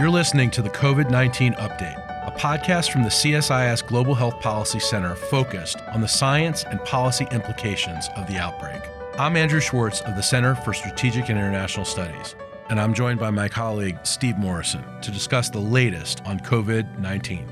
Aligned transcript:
You're 0.00 0.08
listening 0.08 0.50
to 0.52 0.62
the 0.62 0.70
COVID 0.70 1.10
19 1.10 1.52
Update, 1.56 2.26
a 2.26 2.30
podcast 2.30 2.90
from 2.90 3.02
the 3.02 3.10
CSIS 3.10 3.86
Global 3.86 4.14
Health 4.14 4.40
Policy 4.40 4.80
Center 4.80 5.14
focused 5.14 5.78
on 5.92 6.00
the 6.00 6.08
science 6.08 6.64
and 6.64 6.82
policy 6.86 7.26
implications 7.30 8.08
of 8.16 8.26
the 8.26 8.38
outbreak. 8.38 8.80
I'm 9.18 9.36
Andrew 9.36 9.60
Schwartz 9.60 10.00
of 10.00 10.16
the 10.16 10.22
Center 10.22 10.54
for 10.54 10.72
Strategic 10.72 11.28
and 11.28 11.38
International 11.38 11.84
Studies, 11.84 12.34
and 12.70 12.80
I'm 12.80 12.94
joined 12.94 13.20
by 13.20 13.30
my 13.30 13.46
colleague 13.46 13.98
Steve 14.04 14.38
Morrison 14.38 14.82
to 15.02 15.10
discuss 15.10 15.50
the 15.50 15.58
latest 15.58 16.24
on 16.24 16.40
COVID 16.40 16.98
19. 16.98 17.46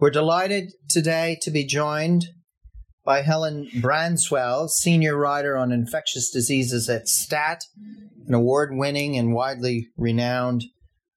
We're 0.00 0.10
delighted 0.10 0.72
today 0.88 1.38
to 1.42 1.52
be 1.52 1.64
joined 1.64 2.24
by 3.04 3.22
Helen 3.22 3.68
Branswell, 3.76 4.68
senior 4.68 5.16
writer 5.16 5.56
on 5.56 5.72
infectious 5.72 6.30
diseases 6.30 6.88
at 6.88 7.08
STAT, 7.08 7.64
an 8.26 8.34
award 8.34 8.70
winning 8.72 9.16
and 9.16 9.34
widely 9.34 9.88
renowned 9.96 10.64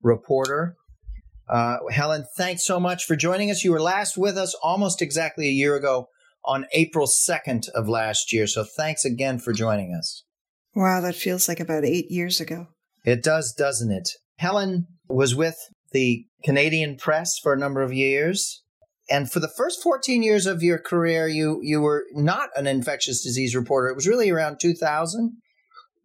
reporter. 0.01 0.75
Uh, 1.49 1.77
Helen, 1.89 2.25
thanks 2.35 2.65
so 2.65 2.79
much 2.79 3.05
for 3.05 3.15
joining 3.15 3.49
us. 3.49 3.63
You 3.63 3.71
were 3.71 3.81
last 3.81 4.17
with 4.17 4.37
us 4.37 4.53
almost 4.61 5.01
exactly 5.01 5.47
a 5.47 5.51
year 5.51 5.75
ago 5.75 6.07
on 6.43 6.65
April 6.73 7.07
2nd 7.07 7.69
of 7.69 7.87
last 7.87 8.33
year. 8.33 8.47
So 8.47 8.63
thanks 8.63 9.05
again 9.05 9.39
for 9.39 9.53
joining 9.53 9.93
us. 9.93 10.23
Wow, 10.75 11.01
that 11.01 11.15
feels 11.15 11.47
like 11.47 11.59
about 11.59 11.85
eight 11.85 12.11
years 12.11 12.39
ago. 12.39 12.67
It 13.05 13.23
does, 13.23 13.53
doesn't 13.53 13.91
it? 13.91 14.09
Helen 14.37 14.87
was 15.07 15.33
with 15.33 15.57
the 15.91 16.25
Canadian 16.43 16.97
press 16.97 17.39
for 17.41 17.53
a 17.53 17.57
number 17.57 17.81
of 17.81 17.93
years. 17.93 18.63
And 19.09 19.31
for 19.31 19.39
the 19.39 19.47
first 19.47 19.81
14 19.81 20.21
years 20.21 20.45
of 20.45 20.61
your 20.61 20.77
career, 20.77 21.27
you, 21.27 21.59
you 21.61 21.81
were 21.81 22.05
not 22.11 22.49
an 22.55 22.67
infectious 22.67 23.23
disease 23.23 23.55
reporter. 23.55 23.87
It 23.87 23.95
was 23.95 24.07
really 24.07 24.29
around 24.29 24.59
2000 24.59 25.37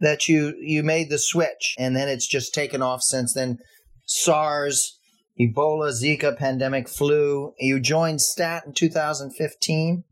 that 0.03 0.29
you 0.29 0.55
you 0.61 0.83
made 0.83 1.09
the 1.09 1.19
switch, 1.19 1.75
and 1.79 1.97
then 1.97 2.09
it's 2.09 2.27
just 2.27 2.53
taken 2.53 2.83
off 2.83 3.03
since 3.03 3.33
then. 3.33 3.59
SARS, 4.05 4.99
Ebola, 5.41 5.93
Zika 5.93 6.37
pandemic, 6.37 6.89
flu. 6.89 7.53
You 7.59 7.81
joined 7.81 8.21
STAT 8.21 8.65
in 8.67 8.75
2015, 8.75 10.03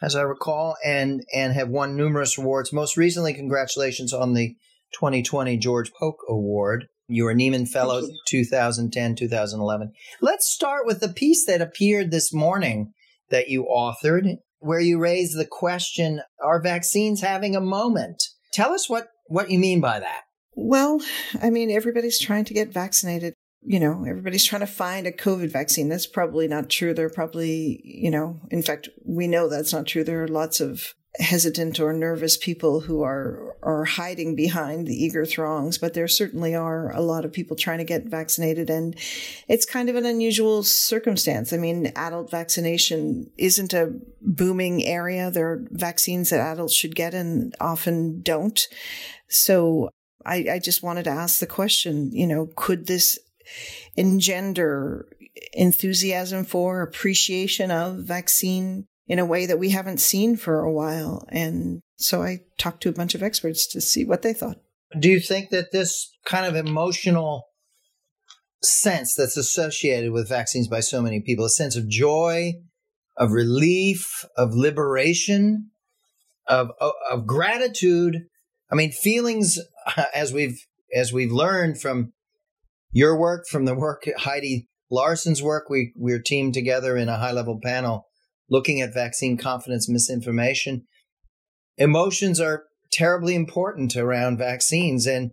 as 0.00 0.14
I 0.14 0.22
recall, 0.22 0.76
and 0.84 1.24
and 1.34 1.52
have 1.52 1.68
won 1.68 1.96
numerous 1.96 2.38
awards. 2.38 2.72
Most 2.72 2.96
recently, 2.96 3.34
congratulations 3.34 4.14
on 4.14 4.34
the 4.34 4.54
2020 4.94 5.58
George 5.58 5.90
Polk 5.98 6.18
Award. 6.28 6.86
You 7.10 7.24
were 7.24 7.34
Nieman 7.34 7.66
Fellow 7.66 8.02
2010, 8.26 9.14
2011. 9.16 9.92
Let's 10.20 10.46
start 10.46 10.84
with 10.84 11.00
the 11.00 11.08
piece 11.08 11.46
that 11.46 11.62
appeared 11.62 12.10
this 12.10 12.34
morning 12.34 12.92
that 13.30 13.48
you 13.48 13.64
authored, 13.64 14.36
where 14.58 14.80
you 14.80 14.98
raised 14.98 15.38
the 15.38 15.46
question 15.46 16.20
Are 16.42 16.60
vaccines 16.60 17.22
having 17.22 17.56
a 17.56 17.62
moment? 17.62 18.22
Tell 18.52 18.72
us 18.74 18.90
what, 18.90 19.08
what 19.26 19.50
you 19.50 19.58
mean 19.58 19.80
by 19.80 20.00
that. 20.00 20.24
Well, 20.54 21.00
I 21.40 21.48
mean, 21.48 21.70
everybody's 21.70 22.18
trying 22.18 22.44
to 22.44 22.54
get 22.54 22.74
vaccinated. 22.74 23.32
You 23.62 23.80
know, 23.80 24.04
everybody's 24.06 24.44
trying 24.44 24.60
to 24.60 24.66
find 24.66 25.06
a 25.06 25.12
COVID 25.12 25.50
vaccine. 25.50 25.88
That's 25.88 26.06
probably 26.06 26.46
not 26.46 26.68
true. 26.68 26.92
There 26.92 27.06
are 27.06 27.10
probably, 27.10 27.80
you 27.84 28.10
know, 28.10 28.40
in 28.50 28.62
fact, 28.62 28.90
we 29.02 29.28
know 29.28 29.48
that's 29.48 29.72
not 29.72 29.86
true. 29.86 30.04
There 30.04 30.22
are 30.22 30.28
lots 30.28 30.60
of 30.60 30.92
hesitant 31.18 31.80
or 31.80 31.92
nervous 31.92 32.36
people 32.36 32.80
who 32.80 33.02
are 33.02 33.47
are 33.62 33.84
hiding 33.84 34.34
behind 34.34 34.86
the 34.86 35.04
eager 35.04 35.24
throngs 35.24 35.78
but 35.78 35.94
there 35.94 36.08
certainly 36.08 36.54
are 36.54 36.90
a 36.92 37.00
lot 37.00 37.24
of 37.24 37.32
people 37.32 37.56
trying 37.56 37.78
to 37.78 37.84
get 37.84 38.04
vaccinated 38.04 38.70
and 38.70 38.96
it's 39.48 39.64
kind 39.64 39.88
of 39.88 39.96
an 39.96 40.06
unusual 40.06 40.62
circumstance. 40.62 41.52
I 41.52 41.56
mean 41.56 41.92
adult 41.96 42.30
vaccination 42.30 43.30
isn't 43.36 43.72
a 43.72 43.94
booming 44.20 44.84
area. 44.84 45.30
There 45.30 45.50
are 45.50 45.64
vaccines 45.70 46.30
that 46.30 46.40
adults 46.40 46.74
should 46.74 46.94
get 46.94 47.14
and 47.14 47.54
often 47.60 48.22
don't. 48.22 48.66
So 49.28 49.90
i 50.26 50.46
i 50.52 50.58
just 50.58 50.82
wanted 50.82 51.04
to 51.04 51.10
ask 51.10 51.38
the 51.38 51.46
question 51.46 52.10
you 52.12 52.26
know 52.26 52.48
could 52.56 52.86
this 52.86 53.18
engender 53.96 55.06
enthusiasm 55.52 56.44
for 56.44 56.82
appreciation 56.82 57.70
of 57.70 57.96
vaccine 57.96 58.86
in 59.06 59.18
a 59.18 59.26
way 59.26 59.46
that 59.46 59.58
we 59.58 59.70
haven't 59.70 59.98
seen 59.98 60.36
for 60.36 60.60
a 60.60 60.72
while. 60.72 61.26
And 61.30 61.80
so 61.98 62.22
I 62.22 62.40
talked 62.58 62.82
to 62.82 62.88
a 62.88 62.92
bunch 62.92 63.14
of 63.14 63.22
experts 63.22 63.66
to 63.68 63.80
see 63.80 64.04
what 64.04 64.22
they 64.22 64.32
thought. 64.32 64.58
Do 64.98 65.10
you 65.10 65.20
think 65.20 65.50
that 65.50 65.72
this 65.72 66.10
kind 66.24 66.46
of 66.46 66.54
emotional 66.54 67.44
sense 68.62 69.14
that's 69.14 69.36
associated 69.36 70.12
with 70.12 70.28
vaccines 70.28 70.68
by 70.68 70.80
so 70.80 71.02
many 71.02 71.20
people, 71.20 71.44
a 71.44 71.50
sense 71.50 71.76
of 71.76 71.88
joy, 71.88 72.54
of 73.16 73.32
relief, 73.32 74.24
of 74.36 74.54
liberation, 74.54 75.70
of, 76.46 76.70
of, 77.10 77.26
gratitude, 77.26 78.22
I 78.70 78.74
mean, 78.74 78.92
feelings 78.92 79.58
as 80.14 80.32
we've 80.32 80.58
as 80.94 81.12
we've 81.12 81.32
learned 81.32 81.80
from 81.80 82.12
your 82.90 83.18
work, 83.18 83.46
from 83.50 83.66
the 83.66 83.74
work 83.74 84.08
Heidi 84.16 84.68
Larson's 84.90 85.42
work, 85.42 85.68
we 85.68 85.92
we're 85.96 86.22
teamed 86.22 86.54
together 86.54 86.96
in 86.96 87.08
a 87.08 87.18
high 87.18 87.32
level 87.32 87.60
panel 87.62 88.06
looking 88.48 88.80
at 88.80 88.94
vaccine 88.94 89.36
confidence 89.36 89.88
misinformation. 89.88 90.86
Emotions 91.78 92.40
are 92.40 92.64
terribly 92.92 93.34
important 93.34 93.96
around 93.96 94.38
vaccines. 94.38 95.06
And 95.06 95.30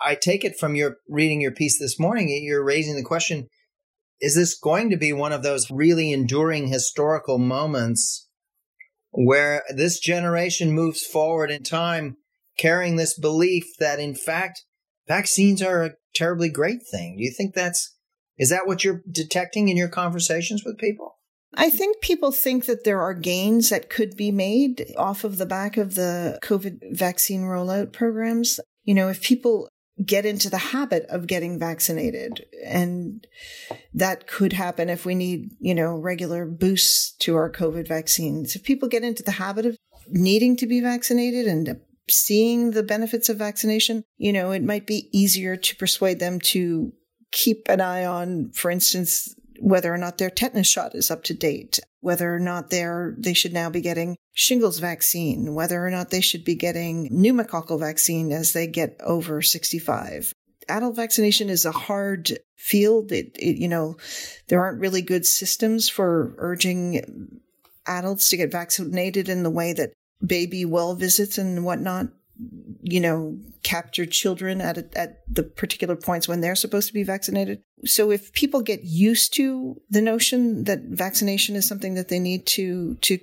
I 0.00 0.14
take 0.14 0.44
it 0.44 0.58
from 0.58 0.74
your 0.74 0.96
reading 1.08 1.40
your 1.40 1.52
piece 1.52 1.78
this 1.78 2.00
morning, 2.00 2.28
you're 2.42 2.64
raising 2.64 2.96
the 2.96 3.02
question 3.02 3.48
is 4.20 4.36
this 4.36 4.58
going 4.58 4.90
to 4.90 4.96
be 4.96 5.12
one 5.12 5.32
of 5.32 5.42
those 5.42 5.70
really 5.70 6.12
enduring 6.12 6.68
historical 6.68 7.36
moments 7.36 8.28
where 9.10 9.62
this 9.74 9.98
generation 9.98 10.72
moves 10.72 11.04
forward 11.04 11.50
in 11.50 11.62
time 11.62 12.16
carrying 12.58 12.96
this 12.96 13.18
belief 13.18 13.64
that, 13.78 14.00
in 14.00 14.14
fact, 14.14 14.62
vaccines 15.06 15.60
are 15.60 15.84
a 15.84 15.90
terribly 16.14 16.48
great 16.48 16.80
thing? 16.90 17.16
Do 17.18 17.24
you 17.24 17.32
think 17.36 17.54
that's, 17.54 17.96
is 18.38 18.50
that 18.50 18.66
what 18.66 18.82
you're 18.82 19.02
detecting 19.10 19.68
in 19.68 19.76
your 19.76 19.88
conversations 19.88 20.62
with 20.64 20.78
people? 20.78 21.18
I 21.56 21.70
think 21.70 22.00
people 22.00 22.32
think 22.32 22.66
that 22.66 22.84
there 22.84 23.00
are 23.00 23.14
gains 23.14 23.70
that 23.70 23.90
could 23.90 24.16
be 24.16 24.30
made 24.30 24.92
off 24.96 25.24
of 25.24 25.38
the 25.38 25.46
back 25.46 25.76
of 25.76 25.94
the 25.94 26.38
COVID 26.42 26.96
vaccine 26.96 27.42
rollout 27.42 27.92
programs. 27.92 28.60
You 28.84 28.94
know, 28.94 29.08
if 29.08 29.22
people 29.22 29.68
get 30.04 30.26
into 30.26 30.50
the 30.50 30.58
habit 30.58 31.06
of 31.08 31.26
getting 31.26 31.58
vaccinated 31.58 32.44
and 32.64 33.26
that 33.92 34.26
could 34.26 34.52
happen 34.52 34.88
if 34.88 35.06
we 35.06 35.14
need, 35.14 35.52
you 35.60 35.74
know, 35.74 35.94
regular 35.94 36.44
boosts 36.44 37.12
to 37.18 37.36
our 37.36 37.50
COVID 37.50 37.86
vaccines. 37.86 38.56
If 38.56 38.64
people 38.64 38.88
get 38.88 39.04
into 39.04 39.22
the 39.22 39.32
habit 39.32 39.66
of 39.66 39.76
needing 40.08 40.56
to 40.56 40.66
be 40.66 40.80
vaccinated 40.80 41.46
and 41.46 41.80
seeing 42.10 42.72
the 42.72 42.82
benefits 42.82 43.28
of 43.28 43.36
vaccination, 43.36 44.02
you 44.16 44.32
know, 44.32 44.50
it 44.50 44.64
might 44.64 44.86
be 44.86 45.08
easier 45.12 45.56
to 45.56 45.76
persuade 45.76 46.18
them 46.18 46.40
to 46.40 46.92
keep 47.30 47.68
an 47.68 47.80
eye 47.80 48.04
on, 48.04 48.50
for 48.52 48.70
instance, 48.70 49.34
whether 49.64 49.94
or 49.94 49.96
not 49.96 50.18
their 50.18 50.28
tetanus 50.28 50.66
shot 50.66 50.94
is 50.94 51.10
up 51.10 51.24
to 51.24 51.32
date, 51.32 51.80
whether 52.00 52.34
or 52.34 52.38
not 52.38 52.68
they're, 52.68 53.14
they 53.16 53.32
should 53.32 53.54
now 53.54 53.70
be 53.70 53.80
getting 53.80 54.14
shingles 54.34 54.78
vaccine, 54.78 55.54
whether 55.54 55.86
or 55.86 55.90
not 55.90 56.10
they 56.10 56.20
should 56.20 56.44
be 56.44 56.54
getting 56.54 57.08
pneumococcal 57.08 57.80
vaccine 57.80 58.30
as 58.30 58.52
they 58.52 58.66
get 58.66 58.94
over 59.00 59.40
65. 59.40 60.34
Adult 60.68 60.96
vaccination 60.96 61.48
is 61.48 61.64
a 61.64 61.72
hard 61.72 62.30
field. 62.56 63.10
It, 63.10 63.34
it, 63.38 63.56
you 63.56 63.68
know, 63.68 63.96
there 64.48 64.60
aren't 64.60 64.80
really 64.80 65.00
good 65.00 65.24
systems 65.24 65.88
for 65.88 66.34
urging 66.36 67.40
adults 67.86 68.28
to 68.28 68.36
get 68.36 68.52
vaccinated 68.52 69.30
in 69.30 69.44
the 69.44 69.50
way 69.50 69.72
that 69.72 69.94
baby 70.22 70.66
well 70.66 70.94
visits 70.94 71.38
and 71.38 71.64
whatnot 71.64 72.08
you 72.82 73.00
know, 73.00 73.38
capture 73.62 74.06
children 74.06 74.60
at 74.60 74.78
a, 74.78 74.98
at 74.98 75.18
the 75.32 75.42
particular 75.42 75.96
points 75.96 76.28
when 76.28 76.40
they're 76.40 76.56
supposed 76.56 76.88
to 76.88 76.94
be 76.94 77.02
vaccinated. 77.02 77.62
So 77.84 78.10
if 78.10 78.32
people 78.32 78.62
get 78.62 78.82
used 78.82 79.34
to 79.34 79.80
the 79.88 80.02
notion 80.02 80.64
that 80.64 80.82
vaccination 80.82 81.56
is 81.56 81.66
something 81.66 81.94
that 81.94 82.08
they 82.08 82.18
need 82.18 82.46
to 82.48 82.96
to 83.02 83.18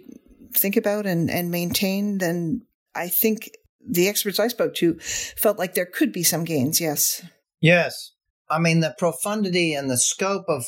think 0.54 0.78
about 0.78 1.06
and 1.06 1.30
and 1.30 1.52
maintain, 1.52 2.20
then 2.20 2.62
I 2.96 3.08
think 3.08 3.52
the 3.86 4.08
experts 4.08 4.40
I 4.40 4.48
spoke 4.48 4.76
to 4.76 4.98
felt 5.00 5.60
like 5.60 5.74
there 5.74 5.86
could 5.86 6.12
be 6.12 6.24
some 6.24 6.44
gains. 6.44 6.80
Yes. 6.80 7.24
Yes. 7.60 8.14
I 8.50 8.60
mean 8.60 8.80
the 8.80 8.96
profundity 8.98 9.74
and 9.74 9.90
the 9.90 9.98
scope 9.98 10.46
of 10.48 10.66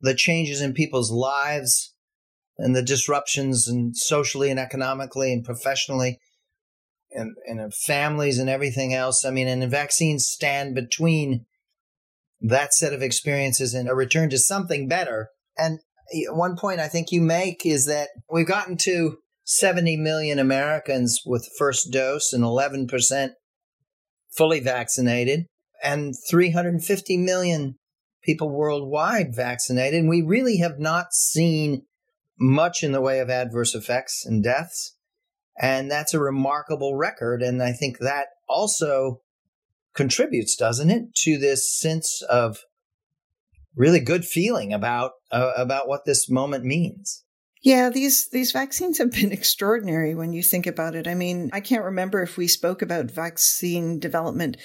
the 0.00 0.14
changes 0.14 0.60
in 0.60 0.74
people's 0.74 1.10
lives 1.10 1.94
and 2.58 2.74
the 2.74 2.82
disruptions 2.82 3.66
and 3.66 3.96
socially 3.96 4.50
and 4.50 4.60
economically 4.60 5.32
and 5.32 5.44
professionally 5.44 6.20
and, 7.14 7.36
and 7.46 7.72
families 7.74 8.38
and 8.38 8.50
everything 8.50 8.92
else. 8.92 9.24
I 9.24 9.30
mean, 9.30 9.48
and 9.48 9.70
vaccines 9.70 10.26
stand 10.26 10.74
between 10.74 11.46
that 12.40 12.74
set 12.74 12.92
of 12.92 13.02
experiences 13.02 13.74
and 13.74 13.88
a 13.88 13.94
return 13.94 14.30
to 14.30 14.38
something 14.38 14.88
better. 14.88 15.30
And 15.56 15.80
eh, 16.12 16.24
one 16.30 16.56
point 16.56 16.80
I 16.80 16.88
think 16.88 17.10
you 17.10 17.20
make 17.20 17.64
is 17.64 17.86
that 17.86 18.08
we've 18.30 18.46
gotten 18.46 18.76
to 18.78 19.18
70 19.44 19.96
million 19.96 20.38
Americans 20.38 21.22
with 21.24 21.50
first 21.58 21.92
dose 21.92 22.32
and 22.32 22.42
11% 22.42 23.30
fully 24.36 24.60
vaccinated 24.60 25.46
and 25.82 26.14
350 26.28 27.16
million 27.18 27.76
people 28.22 28.48
worldwide 28.48 29.34
vaccinated. 29.34 30.00
And 30.00 30.08
we 30.08 30.22
really 30.22 30.58
have 30.58 30.78
not 30.78 31.12
seen 31.12 31.82
much 32.38 32.82
in 32.82 32.92
the 32.92 33.00
way 33.00 33.20
of 33.20 33.30
adverse 33.30 33.74
effects 33.74 34.24
and 34.24 34.42
deaths. 34.42 34.96
And 35.60 35.90
that's 35.90 36.14
a 36.14 36.20
remarkable 36.20 36.96
record. 36.96 37.42
And 37.42 37.62
I 37.62 37.72
think 37.72 37.98
that 37.98 38.28
also 38.48 39.20
contributes, 39.94 40.56
doesn't 40.56 40.90
it, 40.90 41.14
to 41.22 41.38
this 41.38 41.72
sense 41.72 42.22
of 42.28 42.58
really 43.76 44.00
good 44.00 44.24
feeling 44.24 44.72
about 44.72 45.12
uh, 45.30 45.52
about 45.56 45.88
what 45.88 46.04
this 46.04 46.28
moment 46.30 46.64
means. 46.64 47.24
Yeah, 47.62 47.88
these 47.88 48.28
these 48.28 48.52
vaccines 48.52 48.98
have 48.98 49.12
been 49.12 49.32
extraordinary 49.32 50.14
when 50.14 50.32
you 50.32 50.42
think 50.42 50.66
about 50.66 50.94
it. 50.94 51.08
I 51.08 51.14
mean, 51.14 51.50
I 51.52 51.60
can't 51.60 51.84
remember 51.84 52.22
if 52.22 52.36
we 52.36 52.46
spoke 52.46 52.82
about 52.82 53.10
vaccine 53.10 53.98
development 53.98 54.56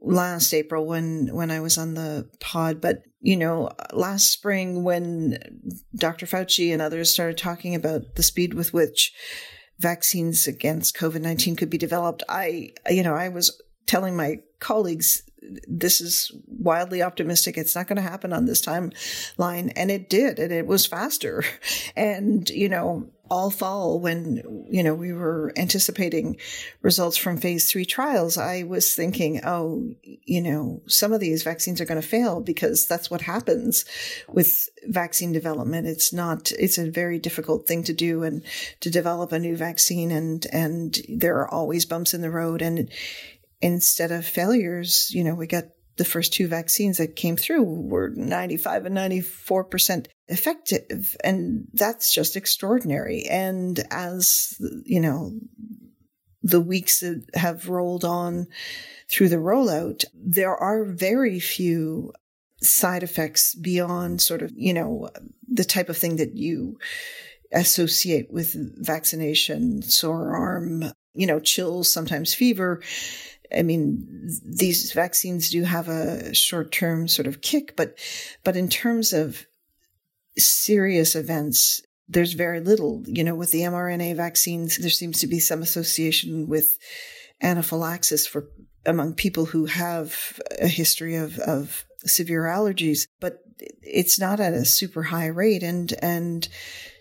last 0.00 0.52
April 0.52 0.86
when 0.86 1.34
when 1.34 1.50
I 1.50 1.60
was 1.60 1.78
on 1.78 1.94
the 1.94 2.28
pod, 2.40 2.80
but 2.80 3.02
you 3.20 3.36
know, 3.38 3.70
last 3.92 4.30
spring 4.30 4.84
when 4.84 5.38
Dr. 5.96 6.26
Fauci 6.26 6.72
and 6.72 6.82
others 6.82 7.10
started 7.10 7.38
talking 7.38 7.74
about 7.74 8.16
the 8.16 8.22
speed 8.22 8.52
with 8.52 8.74
which 8.74 9.12
vaccines 9.78 10.46
against 10.46 10.96
COVID-19 10.96 11.58
could 11.58 11.70
be 11.70 11.78
developed, 11.78 12.22
I 12.28 12.72
you 12.88 13.02
know, 13.02 13.14
I 13.14 13.28
was 13.28 13.60
telling 13.86 14.16
my 14.16 14.40
colleagues 14.60 15.23
this 15.68 16.00
is 16.00 16.32
wildly 16.46 17.02
optimistic. 17.02 17.56
It's 17.56 17.74
not 17.74 17.86
going 17.86 17.96
to 17.96 18.02
happen 18.02 18.32
on 18.32 18.46
this 18.46 18.62
timeline. 18.62 19.72
And 19.76 19.90
it 19.90 20.08
did. 20.08 20.38
And 20.38 20.52
it 20.52 20.66
was 20.66 20.86
faster. 20.86 21.44
And, 21.96 22.48
you 22.50 22.68
know, 22.68 23.08
all 23.30 23.50
fall 23.50 23.98
when, 23.98 24.66
you 24.70 24.82
know, 24.82 24.94
we 24.94 25.12
were 25.12 25.52
anticipating 25.56 26.36
results 26.82 27.16
from 27.16 27.38
phase 27.38 27.70
three 27.70 27.84
trials, 27.84 28.36
I 28.36 28.64
was 28.64 28.94
thinking, 28.94 29.40
oh, 29.44 29.94
you 30.02 30.42
know, 30.42 30.82
some 30.86 31.12
of 31.12 31.20
these 31.20 31.42
vaccines 31.42 31.80
are 31.80 31.86
going 31.86 32.00
to 32.00 32.06
fail 32.06 32.40
because 32.40 32.86
that's 32.86 33.10
what 33.10 33.22
happens 33.22 33.84
with 34.28 34.68
vaccine 34.86 35.32
development. 35.32 35.86
It's 35.86 36.12
not, 36.12 36.52
it's 36.52 36.78
a 36.78 36.90
very 36.90 37.18
difficult 37.18 37.66
thing 37.66 37.82
to 37.84 37.92
do 37.92 38.22
and 38.24 38.42
to 38.80 38.90
develop 38.90 39.32
a 39.32 39.38
new 39.38 39.56
vaccine. 39.56 40.10
And, 40.10 40.46
and 40.52 40.98
there 41.08 41.36
are 41.36 41.48
always 41.48 41.86
bumps 41.86 42.14
in 42.14 42.20
the 42.20 42.30
road. 42.30 42.60
And, 42.60 42.90
instead 43.64 44.12
of 44.12 44.26
failures, 44.26 45.10
you 45.10 45.24
know, 45.24 45.34
we 45.34 45.46
got 45.46 45.64
the 45.96 46.04
first 46.04 46.34
two 46.34 46.46
vaccines 46.46 46.98
that 46.98 47.16
came 47.16 47.34
through 47.34 47.62
were 47.62 48.10
95 48.10 48.84
and 48.84 48.94
94% 48.94 50.06
effective. 50.28 51.16
And 51.24 51.66
that's 51.72 52.12
just 52.12 52.36
extraordinary. 52.36 53.24
And 53.24 53.82
as, 53.90 54.60
you 54.84 55.00
know, 55.00 55.32
the 56.42 56.60
weeks 56.60 57.00
that 57.00 57.24
have 57.32 57.70
rolled 57.70 58.04
on 58.04 58.48
through 59.08 59.30
the 59.30 59.36
rollout, 59.36 60.04
there 60.12 60.54
are 60.54 60.84
very 60.84 61.40
few 61.40 62.12
side 62.60 63.02
effects 63.02 63.54
beyond 63.54 64.20
sort 64.20 64.42
of, 64.42 64.52
you 64.54 64.74
know, 64.74 65.08
the 65.48 65.64
type 65.64 65.88
of 65.88 65.96
thing 65.96 66.16
that 66.16 66.36
you 66.36 66.78
associate 67.50 68.30
with 68.30 68.54
vaccination, 68.84 69.80
sore 69.80 70.36
arm, 70.36 70.84
you 71.14 71.26
know, 71.26 71.40
chills, 71.40 71.90
sometimes 71.90 72.34
fever 72.34 72.82
I 73.56 73.62
mean, 73.62 74.28
these 74.44 74.92
vaccines 74.92 75.50
do 75.50 75.62
have 75.64 75.88
a 75.88 76.34
short 76.34 76.72
term 76.72 77.08
sort 77.08 77.26
of 77.26 77.40
kick, 77.40 77.76
but, 77.76 77.96
but 78.42 78.56
in 78.56 78.68
terms 78.68 79.12
of 79.12 79.46
serious 80.36 81.14
events, 81.14 81.82
there's 82.08 82.34
very 82.34 82.60
little, 82.60 83.02
you 83.06 83.24
know, 83.24 83.34
with 83.34 83.50
the 83.50 83.60
mRNA 83.60 84.16
vaccines, 84.16 84.76
there 84.76 84.90
seems 84.90 85.20
to 85.20 85.26
be 85.26 85.38
some 85.38 85.62
association 85.62 86.48
with 86.48 86.78
anaphylaxis 87.42 88.26
for 88.26 88.48
among 88.86 89.14
people 89.14 89.46
who 89.46 89.66
have 89.66 90.38
a 90.60 90.68
history 90.68 91.16
of, 91.16 91.38
of 91.38 91.84
severe 92.04 92.42
allergies, 92.42 93.06
but 93.20 93.38
it's 93.82 94.18
not 94.18 94.40
at 94.40 94.52
a 94.52 94.64
super 94.64 95.02
high 95.02 95.26
rate. 95.26 95.62
And, 95.62 95.92
and 96.02 96.46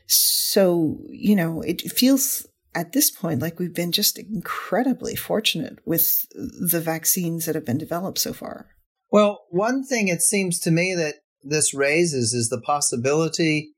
so, 0.08 1.00
you 1.10 1.36
know, 1.36 1.62
it 1.62 1.82
feels 1.92 2.48
at 2.76 2.94
this 2.94 3.12
point, 3.12 3.42
like 3.42 3.60
we've 3.60 3.74
been 3.74 3.92
just 3.92 4.18
incredibly 4.18 5.16
fortunate 5.16 5.80
with 5.86 6.26
the 6.34 6.82
vaccines 6.82 7.46
that 7.46 7.56
have 7.56 7.66
been 7.66 7.78
developed 7.78 8.20
so 8.20 8.34
far. 8.34 8.68
Well, 9.12 9.46
one 9.50 9.84
thing 9.84 10.08
it 10.08 10.22
seems 10.22 10.60
to 10.62 10.72
me 10.72 10.96
that 10.96 11.16
this 11.44 11.74
raises 11.74 12.34
is 12.34 12.50
the 12.50 12.62
possibility 12.62 13.74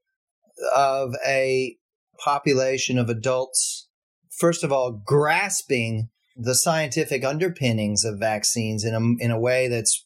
of 0.76 1.14
a 1.26 1.76
population 2.24 2.98
of 2.98 3.10
adults, 3.10 3.90
first 4.38 4.64
of 4.64 4.72
all, 4.72 5.02
grasping 5.06 6.10
the 6.38 6.56
scientific 6.56 7.24
underpinnings 7.24 8.06
of 8.06 8.20
vaccines 8.20 8.86
in 8.86 8.94
a, 8.94 9.24
in 9.24 9.32
a 9.32 9.40
way 9.40 9.68
that's 9.68 10.06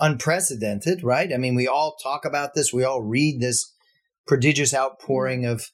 unprecedented, 0.00 1.02
right? 1.02 1.32
I 1.32 1.36
mean, 1.36 1.54
we 1.54 1.66
all 1.66 1.96
talk 2.02 2.24
about 2.24 2.54
this, 2.54 2.72
we 2.72 2.84
all 2.84 3.02
read 3.02 3.40
this 3.40 3.74
prodigious 4.26 4.74
outpouring 4.74 5.44
of 5.44 5.66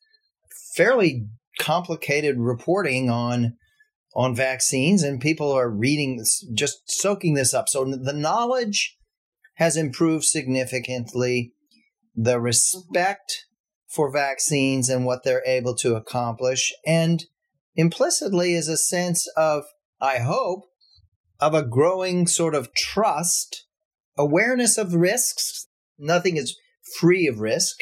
fairly 0.74 1.26
complicated 1.58 2.36
reporting 2.38 3.10
on 3.10 3.56
on 4.14 4.34
vaccines 4.34 5.02
and 5.02 5.20
people 5.20 5.50
are 5.50 5.68
reading 5.68 6.24
just 6.54 6.78
soaking 6.86 7.34
this 7.34 7.52
up. 7.52 7.68
So 7.68 7.84
the 7.84 8.12
knowledge 8.12 8.96
has 9.54 9.76
improved 9.76 10.24
significantly. 10.24 11.52
The 12.14 12.34
mm-hmm. 12.34 12.44
respect 12.44 13.46
for 13.88 14.12
vaccines 14.12 14.88
and 14.88 15.04
what 15.04 15.24
they're 15.24 15.42
able 15.46 15.74
to 15.76 15.96
accomplish 15.96 16.72
and 16.86 17.24
implicitly 17.76 18.54
is 18.54 18.68
a 18.68 18.76
sense 18.76 19.28
of 19.36 19.64
i 20.00 20.18
hope 20.18 20.62
of 21.40 21.54
a 21.54 21.64
growing 21.64 22.26
sort 22.26 22.54
of 22.54 22.72
trust 22.74 23.66
awareness 24.16 24.78
of 24.78 24.94
risks. 24.94 25.66
Nothing 25.98 26.36
is 26.36 26.56
free 26.98 27.26
of 27.26 27.40
risk. 27.40 27.76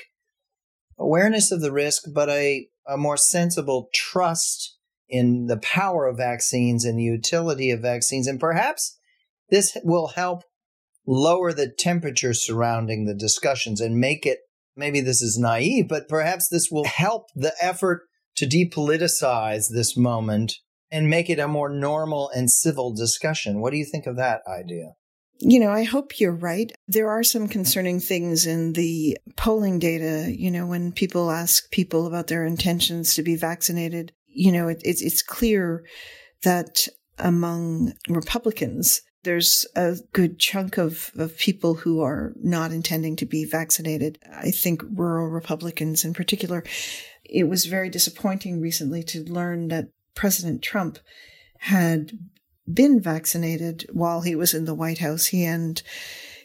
Awareness 0.98 1.50
of 1.50 1.60
the 1.60 1.72
risk 1.72 2.04
but 2.14 2.28
a 2.28 2.68
a 2.86 2.96
more 2.96 3.16
sensible 3.16 3.88
trust 3.94 4.76
in 5.08 5.46
the 5.46 5.58
power 5.58 6.06
of 6.06 6.16
vaccines 6.16 6.84
and 6.84 6.98
the 6.98 7.04
utility 7.04 7.70
of 7.70 7.80
vaccines. 7.80 8.26
And 8.26 8.40
perhaps 8.40 8.98
this 9.50 9.76
will 9.84 10.08
help 10.08 10.44
lower 11.06 11.52
the 11.52 11.68
temperature 11.68 12.32
surrounding 12.32 13.04
the 13.04 13.14
discussions 13.14 13.80
and 13.80 13.96
make 13.96 14.24
it 14.24 14.38
maybe 14.76 15.00
this 15.00 15.20
is 15.20 15.38
naive, 15.38 15.88
but 15.88 16.08
perhaps 16.08 16.48
this 16.48 16.68
will 16.70 16.84
help 16.84 17.26
the 17.34 17.52
effort 17.60 18.02
to 18.36 18.46
depoliticize 18.46 19.66
this 19.70 19.96
moment 19.96 20.54
and 20.90 21.10
make 21.10 21.28
it 21.28 21.38
a 21.38 21.48
more 21.48 21.68
normal 21.68 22.30
and 22.34 22.50
civil 22.50 22.94
discussion. 22.94 23.60
What 23.60 23.72
do 23.72 23.78
you 23.78 23.84
think 23.84 24.06
of 24.06 24.16
that 24.16 24.40
idea? 24.48 24.92
You 25.44 25.58
know, 25.58 25.72
I 25.72 25.82
hope 25.82 26.20
you're 26.20 26.30
right. 26.30 26.70
There 26.86 27.10
are 27.10 27.24
some 27.24 27.48
concerning 27.48 27.98
things 27.98 28.46
in 28.46 28.74
the 28.74 29.18
polling 29.36 29.80
data. 29.80 30.32
You 30.32 30.52
know, 30.52 30.66
when 30.66 30.92
people 30.92 31.32
ask 31.32 31.68
people 31.72 32.06
about 32.06 32.28
their 32.28 32.46
intentions 32.46 33.16
to 33.16 33.24
be 33.24 33.34
vaccinated, 33.34 34.12
you 34.28 34.52
know, 34.52 34.68
it, 34.68 34.80
it's, 34.84 35.02
it's 35.02 35.20
clear 35.20 35.84
that 36.44 36.86
among 37.18 37.94
Republicans, 38.08 39.02
there's 39.24 39.66
a 39.74 39.96
good 40.12 40.38
chunk 40.38 40.78
of, 40.78 41.10
of 41.16 41.36
people 41.36 41.74
who 41.74 42.00
are 42.00 42.32
not 42.36 42.70
intending 42.70 43.16
to 43.16 43.26
be 43.26 43.44
vaccinated. 43.44 44.20
I 44.32 44.52
think 44.52 44.82
rural 44.94 45.26
Republicans 45.26 46.04
in 46.04 46.14
particular. 46.14 46.62
It 47.24 47.48
was 47.48 47.66
very 47.66 47.90
disappointing 47.90 48.60
recently 48.60 49.02
to 49.04 49.24
learn 49.24 49.68
that 49.68 49.88
President 50.14 50.62
Trump 50.62 51.00
had 51.58 52.12
been 52.72 53.00
vaccinated 53.00 53.86
while 53.92 54.20
he 54.20 54.34
was 54.34 54.54
in 54.54 54.64
the 54.64 54.74
White 54.74 54.98
House, 54.98 55.26
he 55.26 55.44
and 55.44 55.82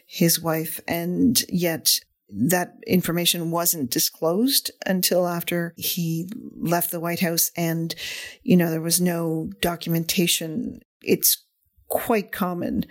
his 0.06 0.40
wife, 0.40 0.80
and 0.88 1.42
yet 1.48 1.98
that 2.30 2.74
information 2.86 3.50
wasn't 3.50 3.90
disclosed 3.90 4.70
until 4.84 5.26
after 5.26 5.72
he 5.76 6.28
left 6.56 6.90
the 6.90 7.00
White 7.00 7.20
House 7.20 7.50
and, 7.56 7.94
you 8.42 8.56
know, 8.56 8.70
there 8.70 8.82
was 8.82 9.00
no 9.00 9.50
documentation. 9.60 10.80
It's 11.02 11.44
quite 11.88 12.32
common 12.32 12.84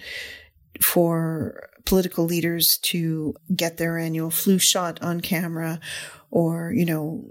for 0.82 1.70
political 1.86 2.26
leaders 2.26 2.78
to 2.80 3.36
get 3.56 3.78
their 3.78 3.98
annual 3.98 4.32
flu 4.32 4.58
shot 4.58 5.02
on 5.02 5.22
camera 5.22 5.80
or, 6.32 6.74
you 6.76 6.86
know, 6.86 7.26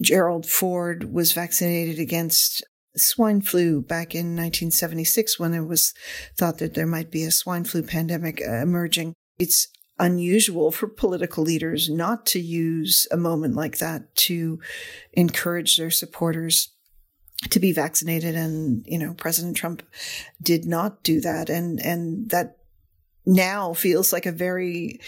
Gerald 0.00 0.46
Ford 0.46 1.12
was 1.12 1.32
vaccinated 1.32 1.98
against 1.98 2.64
swine 2.96 3.40
flu 3.40 3.80
back 3.80 4.14
in 4.14 4.36
1976 4.36 5.38
when 5.38 5.54
it 5.54 5.66
was 5.66 5.94
thought 6.36 6.58
that 6.58 6.74
there 6.74 6.86
might 6.86 7.10
be 7.10 7.24
a 7.24 7.30
swine 7.30 7.64
flu 7.64 7.82
pandemic 7.82 8.42
uh, 8.46 8.56
emerging. 8.56 9.14
It's 9.38 9.68
unusual 9.98 10.72
for 10.72 10.88
political 10.88 11.44
leaders 11.44 11.88
not 11.88 12.26
to 12.26 12.40
use 12.40 13.06
a 13.10 13.16
moment 13.16 13.54
like 13.54 13.78
that 13.78 14.14
to 14.16 14.58
encourage 15.12 15.76
their 15.76 15.90
supporters 15.90 16.72
to 17.50 17.60
be 17.60 17.72
vaccinated 17.72 18.34
and 18.34 18.84
you 18.86 18.98
know 18.98 19.14
president 19.14 19.56
trump 19.56 19.82
did 20.40 20.64
not 20.64 21.02
do 21.02 21.20
that 21.20 21.50
and 21.50 21.80
and 21.84 22.30
that 22.30 22.56
now 23.26 23.72
feels 23.72 24.12
like 24.12 24.26
a 24.26 24.32
very 24.32 24.98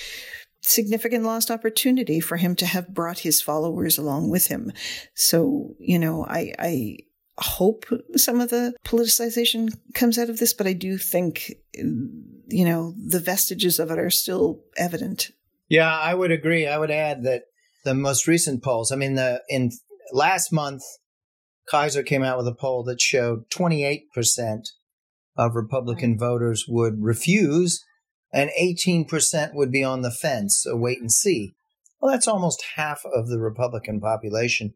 significant 0.60 1.24
lost 1.24 1.50
opportunity 1.50 2.20
for 2.20 2.36
him 2.36 2.54
to 2.56 2.66
have 2.66 2.94
brought 2.94 3.20
his 3.20 3.40
followers 3.40 3.98
along 3.98 4.30
with 4.30 4.48
him 4.48 4.72
so 5.14 5.74
you 5.78 5.98
know 5.98 6.24
i 6.26 6.52
i 6.58 6.96
hope 7.38 7.84
some 8.16 8.40
of 8.40 8.50
the 8.50 8.74
politicization 8.84 9.76
comes 9.94 10.18
out 10.18 10.30
of 10.30 10.38
this, 10.38 10.54
but 10.54 10.66
I 10.66 10.72
do 10.72 10.98
think, 10.98 11.54
you 11.74 12.64
know, 12.64 12.94
the 12.96 13.20
vestiges 13.20 13.78
of 13.78 13.90
it 13.90 13.98
are 13.98 14.10
still 14.10 14.60
evident. 14.76 15.30
Yeah, 15.68 15.98
I 15.98 16.14
would 16.14 16.30
agree. 16.30 16.66
I 16.66 16.78
would 16.78 16.90
add 16.90 17.24
that 17.24 17.44
the 17.84 17.94
most 17.94 18.26
recent 18.26 18.62
polls, 18.62 18.92
I 18.92 18.96
mean, 18.96 19.14
the 19.14 19.42
in 19.48 19.72
last 20.12 20.52
month, 20.52 20.82
Kaiser 21.68 22.02
came 22.02 22.22
out 22.22 22.36
with 22.36 22.46
a 22.46 22.54
poll 22.54 22.84
that 22.84 23.00
showed 23.00 23.48
28% 23.50 24.02
of 25.36 25.54
Republican 25.54 26.18
voters 26.18 26.66
would 26.68 27.02
refuse, 27.02 27.84
and 28.32 28.50
18% 28.60 29.54
would 29.54 29.72
be 29.72 29.82
on 29.82 30.02
the 30.02 30.10
fence, 30.10 30.66
a 30.66 30.76
wait 30.76 31.00
and 31.00 31.10
see. 31.10 31.54
Well, 32.00 32.12
that's 32.12 32.28
almost 32.28 32.62
half 32.76 33.02
of 33.04 33.28
the 33.28 33.38
Republican 33.38 34.00
population. 34.00 34.74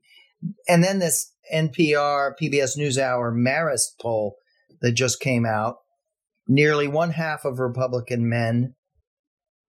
And 0.69 0.85
then 0.85 0.99
this 0.99 1.33
NPR, 1.53 2.33
PBS 2.41 2.77
NewsHour 2.77 3.33
Marist 3.35 3.99
poll 4.01 4.37
that 4.81 4.93
just 4.93 5.21
came 5.21 5.45
out 5.45 5.77
nearly 6.49 6.89
one 6.89 7.11
half 7.11 7.45
of 7.45 7.59
Republican 7.59 8.29
men 8.29 8.75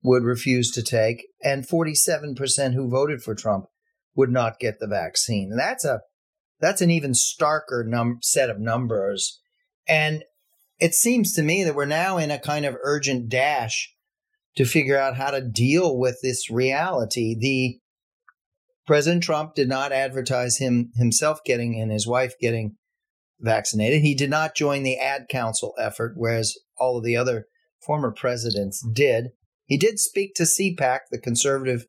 would 0.02 0.24
refuse 0.24 0.72
to 0.72 0.82
take, 0.82 1.26
and 1.44 1.68
47% 1.68 2.74
who 2.74 2.90
voted 2.90 3.22
for 3.22 3.36
Trump 3.36 3.66
would 4.16 4.32
not 4.32 4.60
get 4.60 4.80
the 4.80 4.88
vaccine. 4.88 5.56
That's 5.56 5.84
a 5.84 6.02
that's 6.62 6.82
an 6.82 6.92
even 6.92 7.12
starker 7.12 7.86
num- 7.86 8.20
set 8.22 8.50
of 8.50 8.60
numbers. 8.60 9.40
And 9.88 10.24
it 10.78 10.94
seems 10.94 11.34
to 11.34 11.42
me 11.42 11.64
that 11.64 11.76
we're 11.76 11.86
now 11.86 12.18
in 12.18 12.32
a 12.32 12.40
kind 12.40 12.66
of 12.66 12.76
urgent 12.84 13.30
dash 13.30 13.94
to 14.58 14.66
figure 14.66 14.98
out 14.98 15.16
how 15.16 15.32
to 15.32 15.42
deal 15.42 15.98
with 15.98 16.20
this 16.22 16.50
reality. 16.50 17.34
The 17.40 17.80
President 18.90 19.22
Trump 19.22 19.54
did 19.54 19.70
not 19.70 19.92
advertise 19.92 20.58
him 20.58 20.90
himself 20.96 21.44
getting 21.46 21.80
and 21.80 21.92
his 21.92 22.08
wife 22.08 22.34
getting 22.42 22.76
vaccinated. 23.40 24.02
He 24.02 24.16
did 24.16 24.32
not 24.32 24.56
join 24.56 24.82
the 24.82 24.98
ad 24.98 25.28
council 25.30 25.76
effort, 25.78 26.14
whereas 26.16 26.58
all 26.76 26.98
of 26.98 27.04
the 27.04 27.16
other 27.16 27.46
former 27.86 28.12
presidents 28.12 28.84
did. 28.92 29.28
He 29.66 29.78
did 29.78 30.00
speak 30.00 30.34
to 30.34 30.44
CPAC, 30.44 31.02
the 31.12 31.20
Conservative 31.20 31.86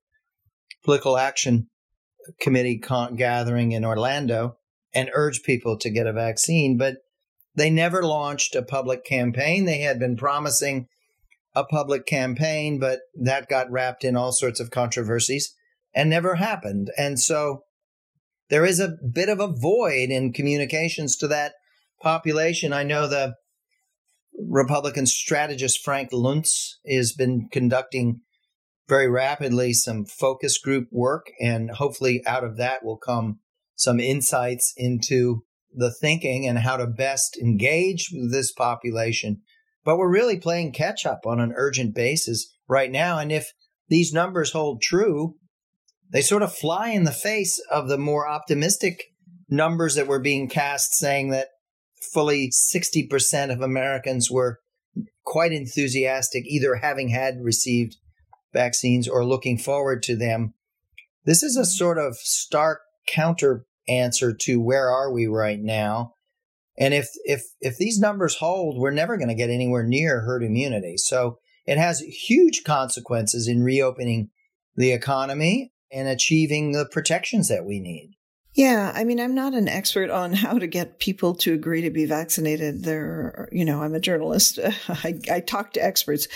Political 0.84 1.16
Action 1.16 1.70
Committee 2.38 2.78
con- 2.78 3.16
gathering 3.16 3.72
in 3.72 3.82
Orlando, 3.82 4.58
and 4.92 5.08
urge 5.14 5.42
people 5.42 5.78
to 5.78 5.88
get 5.88 6.06
a 6.06 6.12
vaccine, 6.12 6.76
but 6.76 6.96
they 7.54 7.70
never 7.70 8.02
launched 8.02 8.54
a 8.54 8.62
public 8.62 9.06
campaign. 9.06 9.64
They 9.64 9.78
had 9.78 9.98
been 9.98 10.18
promising 10.18 10.86
a 11.54 11.64
public 11.64 12.04
campaign, 12.04 12.78
but 12.78 13.00
that 13.18 13.48
got 13.48 13.70
wrapped 13.70 14.04
in 14.04 14.16
all 14.16 14.32
sorts 14.32 14.60
of 14.60 14.70
controversies 14.70 15.54
and 15.94 16.10
never 16.10 16.36
happened. 16.36 16.90
And 16.96 17.18
so 17.18 17.64
there 18.48 18.64
is 18.64 18.80
a 18.80 18.96
bit 19.12 19.28
of 19.28 19.40
a 19.40 19.52
void 19.52 20.10
in 20.10 20.32
communications 20.32 21.16
to 21.18 21.28
that 21.28 21.54
population. 22.02 22.72
I 22.72 22.82
know 22.82 23.06
the 23.06 23.34
Republican 24.48 25.06
strategist 25.06 25.82
Frank 25.84 26.10
Luntz 26.12 26.74
has 26.88 27.12
been 27.12 27.48
conducting 27.50 28.20
very 28.88 29.08
rapidly 29.08 29.72
some 29.72 30.04
focus 30.04 30.58
group 30.58 30.88
work, 30.90 31.26
and 31.40 31.70
hopefully 31.70 32.22
out 32.26 32.42
of 32.42 32.56
that 32.56 32.84
will 32.84 32.96
come 32.96 33.38
some 33.76 34.00
insights 34.00 34.72
into 34.76 35.44
the 35.72 35.92
thinking 35.92 36.46
and 36.46 36.58
how 36.58 36.76
to 36.76 36.86
best 36.86 37.38
engage 37.40 38.10
this 38.30 38.52
population. 38.52 39.40
But 39.84 39.96
we're 39.96 40.12
really 40.12 40.38
playing 40.38 40.72
catch 40.72 41.06
up 41.06 41.20
on 41.24 41.40
an 41.40 41.52
urgent 41.56 41.94
basis 41.94 42.52
right 42.68 42.90
now. 42.90 43.18
And 43.18 43.30
if 43.30 43.52
these 43.88 44.12
numbers 44.12 44.52
hold 44.52 44.82
true, 44.82 45.36
they 46.12 46.20
sort 46.20 46.42
of 46.42 46.54
fly 46.54 46.90
in 46.90 47.04
the 47.04 47.12
face 47.12 47.60
of 47.70 47.88
the 47.88 47.98
more 47.98 48.28
optimistic 48.28 49.04
numbers 49.48 49.94
that 49.94 50.06
were 50.06 50.20
being 50.20 50.48
cast 50.48 50.94
saying 50.94 51.30
that 51.30 51.48
fully 52.12 52.50
60% 52.50 53.52
of 53.52 53.60
Americans 53.60 54.30
were 54.30 54.58
quite 55.24 55.52
enthusiastic, 55.52 56.44
either 56.46 56.76
having 56.76 57.08
had 57.08 57.36
received 57.42 57.96
vaccines 58.52 59.08
or 59.08 59.24
looking 59.24 59.58
forward 59.58 60.02
to 60.02 60.16
them. 60.16 60.54
This 61.24 61.42
is 61.42 61.56
a 61.56 61.64
sort 61.64 61.98
of 61.98 62.16
stark 62.16 62.80
counter 63.08 63.66
answer 63.88 64.34
to 64.40 64.60
where 64.60 64.90
are 64.90 65.12
we 65.12 65.26
right 65.26 65.60
now. 65.60 66.14
And 66.78 66.94
if 66.94 67.08
if 67.24 67.42
if 67.60 67.76
these 67.76 67.98
numbers 67.98 68.36
hold, 68.36 68.80
we're 68.80 68.90
never 68.90 69.16
going 69.16 69.28
to 69.28 69.34
get 69.34 69.50
anywhere 69.50 69.84
near 69.84 70.22
herd 70.22 70.42
immunity. 70.42 70.96
So 70.96 71.38
it 71.66 71.76
has 71.76 72.00
huge 72.00 72.62
consequences 72.64 73.46
in 73.46 73.62
reopening 73.62 74.30
the 74.76 74.92
economy 74.92 75.72
and 75.92 76.08
achieving 76.08 76.72
the 76.72 76.86
protections 76.90 77.48
that 77.48 77.64
we 77.64 77.80
need. 77.80 78.16
Yeah, 78.54 78.92
I 78.94 79.04
mean, 79.04 79.20
I'm 79.20 79.34
not 79.34 79.54
an 79.54 79.68
expert 79.68 80.10
on 80.10 80.32
how 80.32 80.58
to 80.58 80.66
get 80.66 80.98
people 80.98 81.34
to 81.36 81.54
agree 81.54 81.82
to 81.82 81.90
be 81.90 82.04
vaccinated. 82.04 82.82
There, 82.82 83.48
you 83.52 83.64
know, 83.64 83.82
I'm 83.82 83.94
a 83.94 84.00
journalist. 84.00 84.58
I, 84.88 85.20
I 85.30 85.40
talk 85.40 85.72
to 85.74 85.84
experts, 85.84 86.26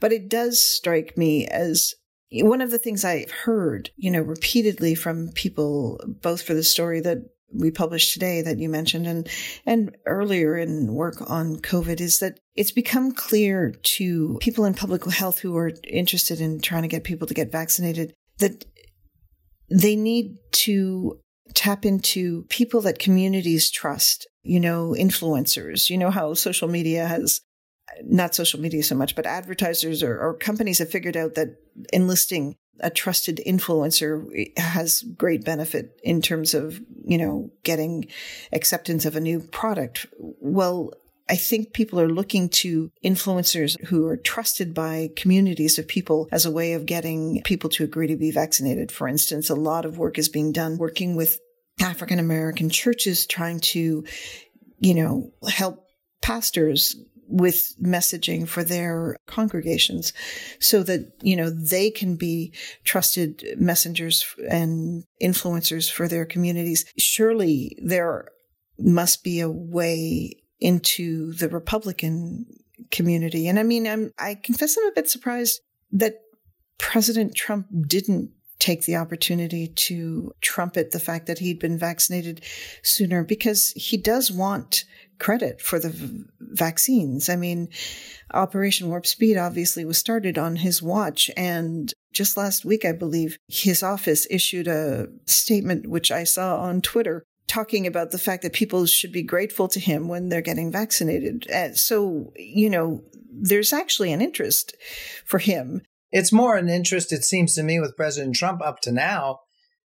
but 0.00 0.12
it 0.12 0.28
does 0.28 0.62
strike 0.62 1.18
me 1.18 1.46
as 1.48 1.94
one 2.30 2.60
of 2.60 2.70
the 2.70 2.78
things 2.78 3.04
I've 3.04 3.30
heard, 3.30 3.90
you 3.96 4.10
know, 4.10 4.22
repeatedly 4.22 4.94
from 4.94 5.30
people, 5.32 6.00
both 6.22 6.42
for 6.42 6.54
the 6.54 6.62
story 6.62 7.00
that 7.00 7.18
we 7.52 7.70
published 7.70 8.12
today 8.12 8.42
that 8.42 8.58
you 8.58 8.68
mentioned 8.68 9.06
and 9.06 9.28
and 9.64 9.96
earlier 10.06 10.56
in 10.56 10.92
work 10.92 11.16
on 11.30 11.56
COVID 11.56 12.00
is 12.00 12.18
that 12.18 12.40
it's 12.56 12.72
become 12.72 13.12
clear 13.12 13.72
to 13.82 14.38
people 14.40 14.64
in 14.64 14.74
public 14.74 15.04
health 15.04 15.38
who 15.38 15.56
are 15.56 15.70
interested 15.84 16.40
in 16.40 16.60
trying 16.60 16.82
to 16.82 16.88
get 16.88 17.04
people 17.04 17.28
to 17.28 17.34
get 17.34 17.52
vaccinated 17.52 18.12
that 18.38 18.64
they 19.70 19.96
need 19.96 20.36
to 20.52 21.18
tap 21.54 21.84
into 21.84 22.44
people 22.48 22.80
that 22.82 22.98
communities 22.98 23.70
trust, 23.70 24.26
you 24.42 24.60
know, 24.60 24.94
influencers. 24.98 25.90
You 25.90 25.98
know 25.98 26.10
how 26.10 26.34
social 26.34 26.68
media 26.68 27.06
has 27.06 27.40
not 28.02 28.34
social 28.34 28.60
media 28.60 28.82
so 28.82 28.94
much, 28.94 29.14
but 29.14 29.26
advertisers 29.26 30.02
or, 30.02 30.18
or, 30.18 30.34
companies 30.34 30.78
have 30.78 30.90
figured 30.90 31.16
out 31.16 31.34
that 31.34 31.56
enlisting 31.92 32.56
a 32.80 32.90
trusted 32.90 33.40
influencer 33.46 34.50
has 34.58 35.02
great 35.16 35.44
benefit 35.44 36.00
in 36.02 36.20
terms 36.20 36.54
of, 36.54 36.80
you 37.04 37.18
know, 37.18 37.50
getting 37.62 38.06
acceptance 38.52 39.04
of 39.04 39.14
a 39.14 39.20
new 39.20 39.38
product. 39.38 40.06
Well, 40.18 40.92
I 41.28 41.36
think 41.36 41.72
people 41.72 41.98
are 42.00 42.08
looking 42.08 42.50
to 42.50 42.90
influencers 43.02 43.82
who 43.86 44.06
are 44.06 44.16
trusted 44.16 44.74
by 44.74 45.10
communities 45.16 45.78
of 45.78 45.88
people 45.88 46.28
as 46.30 46.44
a 46.44 46.50
way 46.50 46.74
of 46.74 46.84
getting 46.86 47.40
people 47.44 47.70
to 47.70 47.84
agree 47.84 48.08
to 48.08 48.16
be 48.16 48.30
vaccinated. 48.30 48.92
For 48.92 49.08
instance, 49.08 49.48
a 49.48 49.54
lot 49.54 49.86
of 49.86 49.96
work 49.96 50.18
is 50.18 50.28
being 50.28 50.52
done 50.52 50.76
working 50.76 51.16
with 51.16 51.38
African 51.80 52.18
American 52.18 52.68
churches 52.68 53.26
trying 53.26 53.60
to, 53.60 54.04
you 54.80 54.94
know, 54.94 55.32
help 55.48 55.86
pastors 56.22 56.96
with 57.26 57.74
messaging 57.82 58.46
for 58.46 58.62
their 58.62 59.16
congregations 59.26 60.12
so 60.60 60.82
that, 60.82 61.10
you 61.22 61.36
know, 61.36 61.48
they 61.48 61.90
can 61.90 62.16
be 62.16 62.52
trusted 62.84 63.42
messengers 63.56 64.24
and 64.50 65.04
influencers 65.22 65.90
for 65.90 66.06
their 66.06 66.26
communities. 66.26 66.84
Surely 66.98 67.78
there 67.82 68.28
must 68.78 69.24
be 69.24 69.40
a 69.40 69.50
way 69.50 70.43
into 70.64 71.34
the 71.34 71.48
Republican 71.50 72.46
community. 72.90 73.46
And 73.48 73.58
I 73.58 73.62
mean, 73.62 73.86
I'm, 73.86 74.12
I 74.18 74.34
confess 74.34 74.76
I'm 74.78 74.88
a 74.88 74.92
bit 74.92 75.10
surprised 75.10 75.60
that 75.92 76.22
President 76.78 77.34
Trump 77.34 77.66
didn't 77.86 78.30
take 78.58 78.86
the 78.86 78.96
opportunity 78.96 79.68
to 79.68 80.32
trumpet 80.40 80.90
the 80.90 80.98
fact 80.98 81.26
that 81.26 81.38
he'd 81.38 81.58
been 81.58 81.78
vaccinated 81.78 82.42
sooner 82.82 83.22
because 83.22 83.72
he 83.76 83.98
does 83.98 84.32
want 84.32 84.84
credit 85.18 85.60
for 85.60 85.78
the 85.78 85.90
v- 85.90 86.24
vaccines. 86.40 87.28
I 87.28 87.36
mean, 87.36 87.68
Operation 88.32 88.88
Warp 88.88 89.06
Speed 89.06 89.36
obviously 89.36 89.84
was 89.84 89.98
started 89.98 90.38
on 90.38 90.56
his 90.56 90.82
watch. 90.82 91.30
And 91.36 91.92
just 92.14 92.38
last 92.38 92.64
week, 92.64 92.86
I 92.86 92.92
believe, 92.92 93.36
his 93.48 93.82
office 93.82 94.26
issued 94.30 94.66
a 94.66 95.08
statement, 95.26 95.88
which 95.88 96.10
I 96.10 96.24
saw 96.24 96.56
on 96.56 96.80
Twitter, 96.80 97.22
talking 97.46 97.86
about 97.86 98.10
the 98.10 98.18
fact 98.18 98.42
that 98.42 98.52
people 98.52 98.86
should 98.86 99.12
be 99.12 99.22
grateful 99.22 99.68
to 99.68 99.80
him 99.80 100.08
when 100.08 100.28
they're 100.28 100.40
getting 100.40 100.72
vaccinated. 100.72 101.46
And 101.50 101.76
so, 101.76 102.32
you 102.36 102.70
know, 102.70 103.02
there's 103.30 103.72
actually 103.72 104.12
an 104.12 104.22
interest 104.22 104.74
for 105.24 105.38
him 105.38 105.82
it's 106.14 106.32
more 106.32 106.56
an 106.56 106.68
interest, 106.68 107.12
it 107.12 107.24
seems 107.24 107.56
to 107.56 107.64
me, 107.64 107.80
with 107.80 107.96
President 107.96 108.36
Trump 108.36 108.62
up 108.62 108.78
to 108.82 108.92
now, 108.92 109.40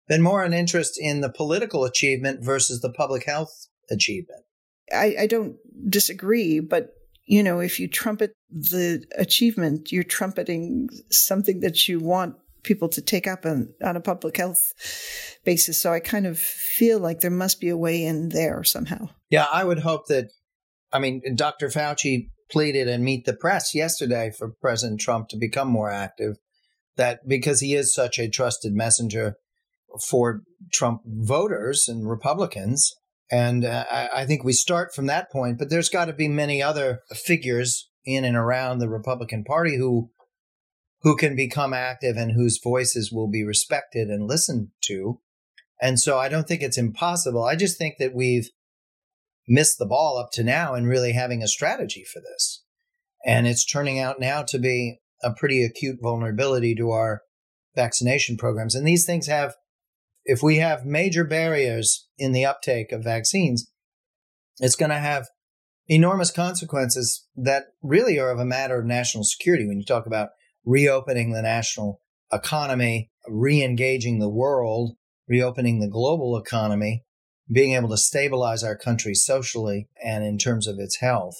than 0.06 0.22
more 0.22 0.44
an 0.44 0.52
interest 0.52 0.96
in 0.96 1.20
the 1.20 1.28
political 1.28 1.84
achievement 1.84 2.44
versus 2.44 2.80
the 2.80 2.92
public 2.92 3.24
health 3.24 3.66
achievement. 3.90 4.42
I, 4.92 5.16
I 5.22 5.26
don't 5.26 5.56
disagree, 5.90 6.60
but 6.60 6.90
you 7.26 7.42
know, 7.42 7.58
if 7.58 7.80
you 7.80 7.88
trumpet 7.88 8.34
the 8.50 9.04
achievement, 9.18 9.90
you're 9.90 10.04
trumpeting 10.04 10.88
something 11.10 11.58
that 11.60 11.88
you 11.88 11.98
want 11.98 12.36
people 12.62 12.88
to 12.90 13.02
take 13.02 13.26
up 13.26 13.44
on, 13.44 13.74
on 13.82 13.96
a 13.96 14.00
public 14.00 14.36
health 14.36 14.72
basis. 15.44 15.80
So 15.80 15.92
I 15.92 16.00
kind 16.00 16.26
of 16.26 16.38
feel 16.38 16.98
like 16.98 17.20
there 17.20 17.30
must 17.30 17.60
be 17.60 17.68
a 17.68 17.76
way 17.76 18.04
in 18.04 18.30
there 18.30 18.62
somehow. 18.64 19.08
Yeah, 19.30 19.46
I 19.52 19.64
would 19.64 19.80
hope 19.80 20.06
that. 20.08 20.30
I 20.92 20.98
mean, 20.98 21.22
Dr. 21.34 21.68
Fauci 21.68 22.28
pleaded 22.50 22.86
and 22.86 23.02
meet 23.02 23.24
the 23.24 23.32
press 23.32 23.74
yesterday 23.74 24.30
for 24.36 24.54
President 24.60 25.00
Trump 25.00 25.28
to 25.28 25.36
become 25.38 25.68
more 25.68 25.90
active. 25.90 26.36
That 26.96 27.20
because 27.26 27.60
he 27.60 27.74
is 27.74 27.94
such 27.94 28.18
a 28.18 28.28
trusted 28.28 28.74
messenger 28.74 29.36
for 30.08 30.42
Trump 30.72 31.00
voters 31.06 31.88
and 31.88 32.08
Republicans. 32.08 32.94
And 33.30 33.64
uh, 33.64 33.84
I, 33.90 34.08
I 34.14 34.26
think 34.26 34.44
we 34.44 34.52
start 34.52 34.94
from 34.94 35.06
that 35.06 35.30
point, 35.30 35.58
but 35.58 35.70
there's 35.70 35.88
got 35.88 36.06
to 36.06 36.12
be 36.12 36.28
many 36.28 36.62
other 36.62 37.00
figures 37.14 37.88
in 38.04 38.24
and 38.24 38.36
around 38.36 38.78
the 38.78 38.88
Republican 38.88 39.44
Party 39.44 39.76
who 39.76 40.10
who 41.02 41.16
can 41.16 41.34
become 41.34 41.74
active 41.74 42.16
and 42.16 42.32
whose 42.32 42.60
voices 42.62 43.10
will 43.12 43.28
be 43.28 43.44
respected 43.44 44.08
and 44.08 44.28
listened 44.28 44.68
to. 44.82 45.20
And 45.80 45.98
so 45.98 46.18
I 46.18 46.28
don't 46.28 46.46
think 46.46 46.62
it's 46.62 46.78
impossible. 46.78 47.42
I 47.42 47.56
just 47.56 47.76
think 47.76 47.96
that 47.98 48.14
we've 48.14 48.48
missed 49.48 49.78
the 49.78 49.86
ball 49.86 50.16
up 50.16 50.30
to 50.32 50.44
now 50.44 50.74
in 50.74 50.86
really 50.86 51.12
having 51.12 51.42
a 51.42 51.48
strategy 51.48 52.04
for 52.04 52.20
this. 52.20 52.62
And 53.26 53.46
it's 53.46 53.64
turning 53.64 53.98
out 53.98 54.20
now 54.20 54.42
to 54.42 54.58
be 54.58 55.00
a 55.22 55.32
pretty 55.32 55.64
acute 55.64 55.98
vulnerability 56.00 56.74
to 56.76 56.90
our 56.90 57.22
vaccination 57.74 58.36
programs. 58.36 58.74
And 58.74 58.86
these 58.86 59.04
things 59.04 59.26
have, 59.26 59.54
if 60.24 60.42
we 60.42 60.58
have 60.58 60.84
major 60.84 61.24
barriers 61.24 62.06
in 62.16 62.32
the 62.32 62.44
uptake 62.44 62.92
of 62.92 63.02
vaccines, 63.02 63.70
it's 64.58 64.76
going 64.76 64.90
to 64.90 64.98
have 64.98 65.26
enormous 65.88 66.30
consequences 66.30 67.26
that 67.34 67.64
really 67.82 68.18
are 68.18 68.30
of 68.30 68.38
a 68.38 68.44
matter 68.44 68.78
of 68.78 68.86
national 68.86 69.24
security. 69.24 69.66
When 69.66 69.78
you 69.78 69.84
talk 69.84 70.06
about 70.06 70.30
reopening 70.64 71.32
the 71.32 71.42
national 71.42 72.00
economy, 72.32 73.10
re 73.28 73.62
engaging 73.62 74.18
the 74.18 74.28
world, 74.28 74.96
reopening 75.28 75.80
the 75.80 75.88
global 75.88 76.36
economy, 76.36 77.04
being 77.50 77.74
able 77.74 77.88
to 77.88 77.96
stabilize 77.96 78.62
our 78.62 78.76
country 78.76 79.14
socially 79.14 79.88
and 80.02 80.24
in 80.24 80.38
terms 80.38 80.66
of 80.66 80.78
its 80.78 80.96
health. 80.96 81.36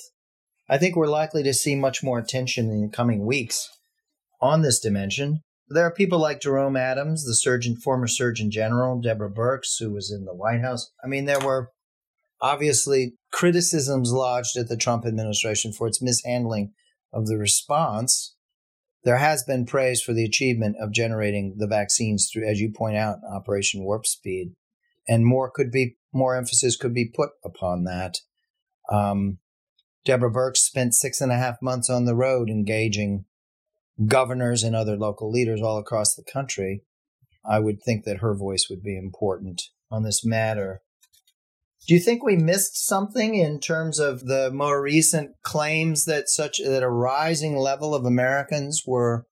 I 0.69 0.79
think 0.79 0.97
we're 0.97 1.07
likely 1.07 1.43
to 1.43 1.55
see 1.55 1.75
much 1.75 2.03
more 2.03 2.19
attention 2.19 2.71
in 2.71 2.83
the 2.83 2.89
coming 2.89 3.27
weeks 3.27 3.69
on 4.41 4.63
this 4.63 4.81
dimension. 4.81 5.43
There 5.69 5.85
are 5.85 5.95
people 5.95 6.19
like 6.19 6.41
Jerome 6.41 6.77
Adams, 6.77 7.25
the 7.25 7.35
surgeon, 7.35 7.77
former 7.77 8.07
Surgeon 8.07 8.51
General, 8.51 9.01
Deborah 9.01 9.31
Birx, 9.31 9.79
who 9.79 9.93
was 9.93 10.11
in 10.11 10.25
the 10.25 10.35
White 10.35 10.61
House. 10.61 10.91
I 11.03 11.07
mean, 11.07 11.25
there 11.25 11.41
were 11.41 11.71
obviously 12.41 13.15
criticisms 13.33 14.13
lodged 14.13 14.57
at 14.57 14.69
the 14.69 14.77
Trump 14.77 15.07
administration 15.07 15.73
for 15.73 15.87
its 15.87 16.03
mishandling 16.03 16.73
of 17.13 17.27
the 17.27 17.39
response. 17.39 18.35
There 19.05 19.19
has 19.19 19.43
been 19.43 19.67
praise 19.67 20.01
for 20.01 20.13
the 20.13 20.25
achievement 20.25 20.77
of 20.81 20.93
generating 20.93 21.57
the 21.59 21.67
vaccines 21.67 22.31
through, 22.33 22.49
as 22.49 22.61
you 22.61 22.71
point 22.71 22.97
out, 22.97 23.19
Operation 23.29 23.83
Warp 23.85 24.07
Speed, 24.07 24.55
and 25.09 25.27
more 25.27 25.51
could 25.51 25.71
be 25.73 25.97
more 26.13 26.37
emphasis 26.37 26.77
could 26.77 26.95
be 26.95 27.11
put 27.13 27.31
upon 27.45 27.85
that. 27.85 28.19
Um, 28.91 29.39
Deborah 30.05 30.33
Birx 30.33 30.59
spent 30.59 30.95
six 30.95 31.21
and 31.21 31.33
a 31.33 31.39
half 31.39 31.57
months 31.63 31.89
on 31.89 32.05
the 32.05 32.15
road 32.15 32.49
engaging 32.49 33.25
governors 34.07 34.63
and 34.63 34.75
other 34.75 34.97
local 34.97 35.31
leaders 35.31 35.63
all 35.63 35.79
across 35.79 36.15
the 36.15 36.25
country. 36.25 36.83
I 37.45 37.59
would 37.59 37.83
think 37.83 38.05
that 38.05 38.19
her 38.19 38.35
voice 38.37 38.67
would 38.71 38.83
be 38.83 38.97
important 38.97 39.63
on 39.91 40.03
this 40.03 40.25
matter. 40.25 40.83
Do 41.87 41.95
you 41.95 42.01
think 42.01 42.23
we 42.23 42.37
missed 42.37 42.87
something 42.87 43.35
in 43.35 43.59
terms 43.59 43.99
of 43.99 44.27
the 44.27 44.51
more 44.53 44.81
recent 44.81 45.33
claims 45.43 46.05
that 46.05 46.29
such 46.29 46.59
that 46.59 46.83
a 46.83 46.89
rising 46.89 47.57
level 47.57 47.95
of 47.95 48.05
Americans 48.05 48.85
were 48.87 49.27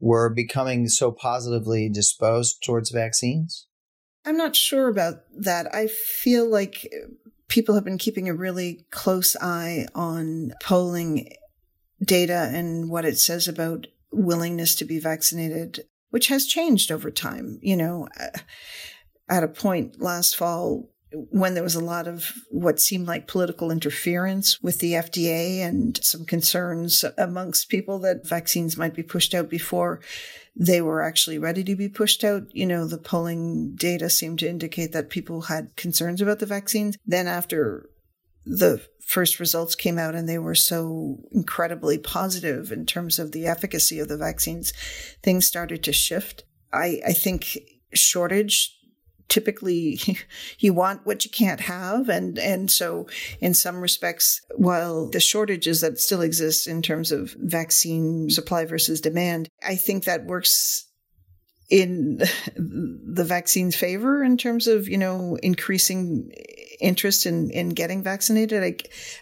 were 0.00 0.28
becoming 0.28 0.88
so 0.88 1.12
positively 1.12 1.88
disposed 1.88 2.62
towards 2.62 2.90
vaccines? 2.90 3.66
I'm 4.24 4.36
not 4.36 4.56
sure 4.56 4.88
about 4.88 5.20
that. 5.38 5.72
I 5.74 5.86
feel 5.86 6.48
like 6.48 6.88
people 7.48 7.74
have 7.74 7.84
been 7.84 7.98
keeping 7.98 8.28
a 8.28 8.34
really 8.34 8.84
close 8.90 9.36
eye 9.40 9.86
on 9.94 10.52
polling 10.62 11.32
data 12.02 12.50
and 12.52 12.90
what 12.90 13.04
it 13.04 13.18
says 13.18 13.46
about 13.46 13.86
willingness 14.10 14.74
to 14.76 14.84
be 14.84 14.98
vaccinated, 14.98 15.84
which 16.10 16.28
has 16.28 16.46
changed 16.46 16.90
over 16.90 17.10
time. 17.10 17.58
You 17.62 17.76
know, 17.76 18.08
at 19.28 19.44
a 19.44 19.48
point 19.48 20.00
last 20.02 20.36
fall, 20.36 20.90
when 21.30 21.54
there 21.54 21.62
was 21.62 21.74
a 21.74 21.84
lot 21.84 22.06
of 22.06 22.32
what 22.50 22.80
seemed 22.80 23.06
like 23.06 23.28
political 23.28 23.70
interference 23.70 24.60
with 24.62 24.80
the 24.80 24.92
FDA 24.92 25.58
and 25.60 25.98
some 26.02 26.24
concerns 26.24 27.04
amongst 27.16 27.68
people 27.68 27.98
that 28.00 28.26
vaccines 28.26 28.76
might 28.76 28.94
be 28.94 29.02
pushed 29.02 29.34
out 29.34 29.48
before 29.48 30.00
they 30.56 30.80
were 30.80 31.02
actually 31.02 31.38
ready 31.38 31.64
to 31.64 31.76
be 31.76 31.88
pushed 31.88 32.24
out. 32.24 32.44
You 32.52 32.66
know, 32.66 32.86
the 32.86 32.98
polling 32.98 33.74
data 33.74 34.08
seemed 34.08 34.38
to 34.40 34.48
indicate 34.48 34.92
that 34.92 35.10
people 35.10 35.42
had 35.42 35.74
concerns 35.76 36.20
about 36.20 36.38
the 36.38 36.46
vaccines. 36.46 36.96
Then 37.06 37.26
after 37.26 37.88
the 38.46 38.82
first 39.00 39.40
results 39.40 39.74
came 39.74 39.98
out 39.98 40.14
and 40.14 40.28
they 40.28 40.38
were 40.38 40.54
so 40.54 41.18
incredibly 41.32 41.98
positive 41.98 42.72
in 42.72 42.86
terms 42.86 43.18
of 43.18 43.32
the 43.32 43.46
efficacy 43.46 43.98
of 43.98 44.08
the 44.08 44.16
vaccines, 44.16 44.72
things 45.22 45.46
started 45.46 45.82
to 45.84 45.92
shift. 45.92 46.44
I, 46.72 47.00
I 47.06 47.12
think 47.12 47.58
shortage 47.92 48.76
typically 49.28 49.98
you 50.58 50.72
want 50.72 51.06
what 51.06 51.24
you 51.24 51.30
can't 51.30 51.60
have. 51.60 52.08
And 52.08 52.38
and 52.38 52.70
so 52.70 53.06
in 53.40 53.54
some 53.54 53.80
respects 53.80 54.40
while 54.56 55.08
the 55.08 55.20
shortages 55.20 55.80
that 55.80 55.98
still 55.98 56.22
exist 56.22 56.66
in 56.66 56.82
terms 56.82 57.12
of 57.12 57.34
vaccine 57.38 58.30
supply 58.30 58.64
versus 58.64 59.00
demand 59.00 59.48
i 59.62 59.74
think 59.74 60.04
that 60.04 60.24
works 60.24 60.86
in 61.70 62.18
the 62.56 63.24
vaccine's 63.24 63.76
favor 63.76 64.22
in 64.22 64.36
terms 64.36 64.66
of 64.66 64.88
you 64.88 64.98
know 64.98 65.36
increasing 65.42 66.30
interest 66.80 67.26
in 67.26 67.50
in 67.50 67.70
getting 67.70 68.02
vaccinated. 68.02 68.62
I 68.62 68.76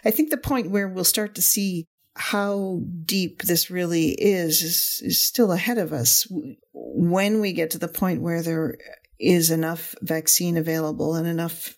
i 0.07 0.11
think 0.11 0.29
the 0.29 0.37
point 0.37 0.71
where 0.71 0.87
we'll 0.87 1.03
start 1.03 1.35
to 1.35 1.41
see 1.41 1.85
how 2.15 2.81
deep 3.05 3.41
this 3.41 3.71
really 3.71 4.09
is, 4.09 4.61
is 4.61 5.01
is 5.03 5.21
still 5.21 5.51
ahead 5.51 5.77
of 5.77 5.93
us. 5.93 6.27
When 6.73 7.41
we 7.41 7.53
get 7.53 7.71
to 7.71 7.79
the 7.79 7.87
point 7.87 8.21
where 8.21 8.41
there 8.41 8.77
is 9.23 9.49
enough 9.49 9.95
vaccine 10.01 10.57
available 10.57 11.15
and 11.15 11.27
enough 11.27 11.77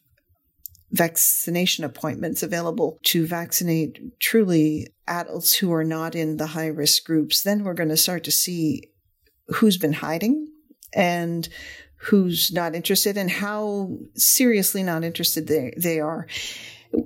vaccination 0.92 1.84
appointments 1.84 2.42
available 2.42 2.98
to 3.04 3.26
vaccinate 3.26 4.20
truly 4.20 4.88
adults 5.08 5.54
who 5.54 5.72
are 5.74 5.84
not 5.84 6.16
in 6.16 6.38
the 6.38 6.48
high 6.48 6.68
risk 6.68 7.06
groups, 7.06 7.44
then 7.44 7.64
we're 7.64 7.74
going 7.74 7.90
to 7.90 7.98
start 7.98 8.24
to 8.24 8.32
see 8.32 8.84
who's 9.48 9.78
been 9.78 9.94
hiding 9.94 10.48
and 10.94 11.50
who's 11.98 12.52
not 12.52 12.76
interested 12.76 13.18
and 13.18 13.30
how 13.30 13.98
seriously 14.16 14.84
not 14.84 15.04
interested 15.04 15.48
they, 15.48 15.74
they 15.78 16.00
are. 16.00 16.28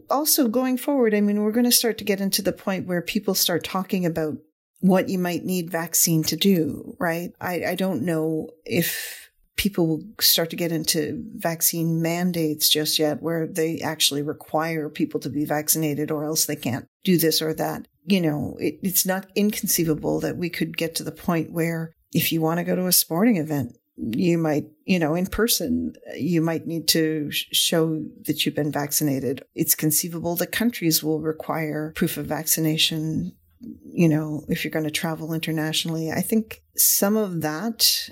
Also, 0.09 0.47
going 0.47 0.77
forward, 0.77 1.15
I 1.15 1.21
mean, 1.21 1.41
we're 1.41 1.51
going 1.51 1.65
to 1.65 1.71
start 1.71 1.97
to 1.97 2.03
get 2.03 2.21
into 2.21 2.41
the 2.41 2.53
point 2.53 2.85
where 2.85 3.01
people 3.01 3.33
start 3.33 3.63
talking 3.63 4.05
about 4.05 4.35
what 4.81 5.09
you 5.09 5.17
might 5.17 5.43
need 5.43 5.71
vaccine 5.71 6.23
to 6.23 6.35
do, 6.35 6.95
right? 6.99 7.31
I, 7.41 7.63
I 7.69 7.75
don't 7.75 8.03
know 8.03 8.49
if 8.65 9.28
people 9.59 9.87
will 9.87 10.03
start 10.21 10.49
to 10.49 10.55
get 10.55 10.71
into 10.71 11.21
vaccine 11.35 12.01
mandates 12.01 12.69
just 12.69 12.97
yet 12.97 13.21
where 13.21 13.45
they 13.45 13.77
actually 13.81 14.21
require 14.21 14.87
people 14.87 15.19
to 15.19 15.29
be 15.29 15.43
vaccinated 15.43 16.09
or 16.09 16.23
else 16.23 16.45
they 16.45 16.55
can't 16.55 16.87
do 17.03 17.17
this 17.17 17.41
or 17.41 17.53
that. 17.53 17.85
You 18.05 18.21
know, 18.21 18.55
it, 18.61 18.79
it's 18.81 19.05
not 19.05 19.27
inconceivable 19.35 20.21
that 20.21 20.37
we 20.37 20.49
could 20.49 20.77
get 20.77 20.95
to 20.95 21.03
the 21.03 21.11
point 21.11 21.51
where 21.51 21.91
if 22.13 22.31
you 22.31 22.39
want 22.39 22.59
to 22.59 22.63
go 22.63 22.73
to 22.73 22.87
a 22.87 22.93
sporting 22.93 23.35
event, 23.35 23.75
you 23.97 24.37
might, 24.37 24.63
you 24.85 24.97
know, 24.97 25.13
in 25.13 25.27
person, 25.27 25.91
you 26.15 26.39
might 26.39 26.65
need 26.65 26.87
to 26.87 27.29
show 27.29 28.01
that 28.27 28.45
you've 28.45 28.55
been 28.55 28.71
vaccinated. 28.71 29.43
It's 29.55 29.75
conceivable 29.75 30.37
that 30.37 30.53
countries 30.53 31.03
will 31.03 31.19
require 31.19 31.91
proof 31.97 32.15
of 32.15 32.27
vaccination, 32.27 33.33
you 33.59 34.07
know, 34.07 34.45
if 34.47 34.63
you're 34.63 34.71
going 34.71 34.85
to 34.85 34.89
travel 34.91 35.33
internationally. 35.33 36.11
I 36.11 36.21
think 36.21 36.61
some 36.77 37.17
of 37.17 37.41
that 37.41 38.09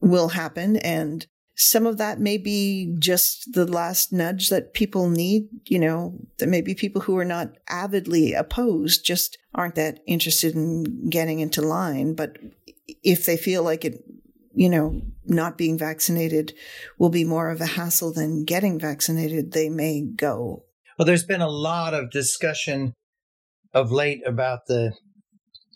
will 0.00 0.28
happen. 0.28 0.76
And 0.76 1.26
some 1.56 1.86
of 1.86 1.98
that 1.98 2.18
may 2.18 2.38
be 2.38 2.94
just 2.98 3.52
the 3.52 3.66
last 3.66 4.12
nudge 4.12 4.48
that 4.48 4.72
people 4.72 5.10
need. 5.10 5.48
You 5.66 5.78
know, 5.78 6.18
there 6.38 6.48
may 6.48 6.62
be 6.62 6.74
people 6.74 7.02
who 7.02 7.18
are 7.18 7.24
not 7.24 7.52
avidly 7.68 8.32
opposed, 8.32 9.04
just 9.04 9.38
aren't 9.54 9.74
that 9.74 10.00
interested 10.06 10.54
in 10.54 11.08
getting 11.10 11.40
into 11.40 11.60
line. 11.60 12.14
But 12.14 12.38
if 13.02 13.26
they 13.26 13.36
feel 13.36 13.62
like 13.62 13.84
it, 13.84 14.02
you 14.54 14.68
know, 14.68 15.02
not 15.26 15.58
being 15.58 15.78
vaccinated 15.78 16.54
will 16.98 17.10
be 17.10 17.24
more 17.24 17.50
of 17.50 17.60
a 17.60 17.66
hassle 17.66 18.12
than 18.12 18.44
getting 18.44 18.78
vaccinated, 18.78 19.52
they 19.52 19.68
may 19.68 20.02
go. 20.02 20.64
Well, 20.98 21.06
there's 21.06 21.24
been 21.24 21.40
a 21.40 21.48
lot 21.48 21.94
of 21.94 22.10
discussion 22.10 22.94
of 23.72 23.92
late 23.92 24.20
about 24.26 24.66
the 24.66 24.92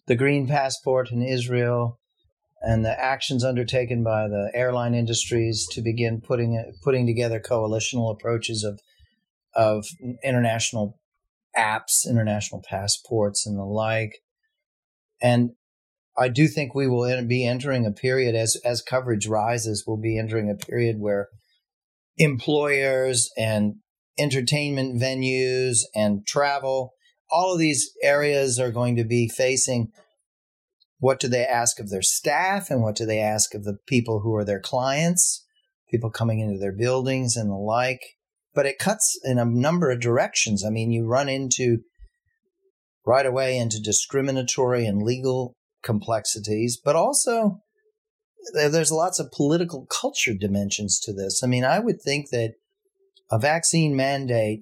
the 0.06 0.16
green 0.16 0.46
passport 0.46 1.10
in 1.10 1.22
Israel 1.22 1.98
and 2.66 2.84
the 2.84 2.98
actions 2.98 3.44
undertaken 3.44 4.02
by 4.02 4.28
the 4.28 4.50
airline 4.54 4.94
industries 4.94 5.66
to 5.72 5.82
begin 5.82 6.20
putting 6.20 6.72
putting 6.82 7.06
together 7.06 7.40
coalitional 7.40 8.12
approaches 8.12 8.64
of 8.64 8.80
of 9.54 9.86
international 10.24 10.98
apps, 11.56 12.08
international 12.08 12.62
passports, 12.68 13.46
and 13.46 13.58
the 13.58 13.64
like. 13.64 14.20
And 15.22 15.50
I 16.16 16.28
do 16.28 16.48
think 16.48 16.74
we 16.74 16.88
will 16.88 17.24
be 17.26 17.46
entering 17.46 17.86
a 17.86 17.92
period 17.92 18.34
as 18.34 18.56
as 18.64 18.82
coverage 18.82 19.26
rises. 19.26 19.84
We'll 19.86 19.96
be 19.96 20.18
entering 20.18 20.50
a 20.50 20.54
period 20.54 20.96
where 20.98 21.28
employers 22.16 23.30
and 23.36 23.76
entertainment 24.18 25.00
venues 25.00 25.80
and 25.94 26.26
travel, 26.26 26.92
all 27.30 27.52
of 27.52 27.58
these 27.58 27.90
areas 28.02 28.60
are 28.60 28.70
going 28.70 28.96
to 28.96 29.04
be 29.04 29.28
facing 29.28 29.88
what 31.04 31.20
do 31.20 31.28
they 31.28 31.44
ask 31.44 31.80
of 31.80 31.90
their 31.90 32.00
staff 32.00 32.70
and 32.70 32.82
what 32.82 32.96
do 32.96 33.04
they 33.04 33.18
ask 33.18 33.54
of 33.54 33.64
the 33.64 33.76
people 33.86 34.20
who 34.20 34.34
are 34.34 34.44
their 34.44 34.58
clients, 34.58 35.44
people 35.90 36.08
coming 36.08 36.40
into 36.40 36.58
their 36.58 36.72
buildings 36.72 37.36
and 37.36 37.50
the 37.50 37.54
like. 37.54 38.00
But 38.54 38.64
it 38.64 38.78
cuts 38.78 39.20
in 39.22 39.38
a 39.38 39.44
number 39.44 39.90
of 39.90 40.00
directions. 40.00 40.64
I 40.64 40.70
mean, 40.70 40.92
you 40.92 41.04
run 41.04 41.28
into 41.28 41.80
right 43.04 43.26
away 43.26 43.58
into 43.58 43.82
discriminatory 43.82 44.86
and 44.86 45.02
legal 45.02 45.52
complexities, 45.82 46.80
but 46.82 46.96
also 46.96 47.58
there's 48.54 48.90
lots 48.90 49.20
of 49.20 49.30
political 49.30 49.84
culture 49.84 50.32
dimensions 50.32 50.98
to 51.00 51.12
this. 51.12 51.42
I 51.44 51.48
mean, 51.48 51.66
I 51.66 51.80
would 51.80 52.00
think 52.00 52.30
that 52.30 52.54
a 53.30 53.38
vaccine 53.38 53.94
mandate 53.94 54.60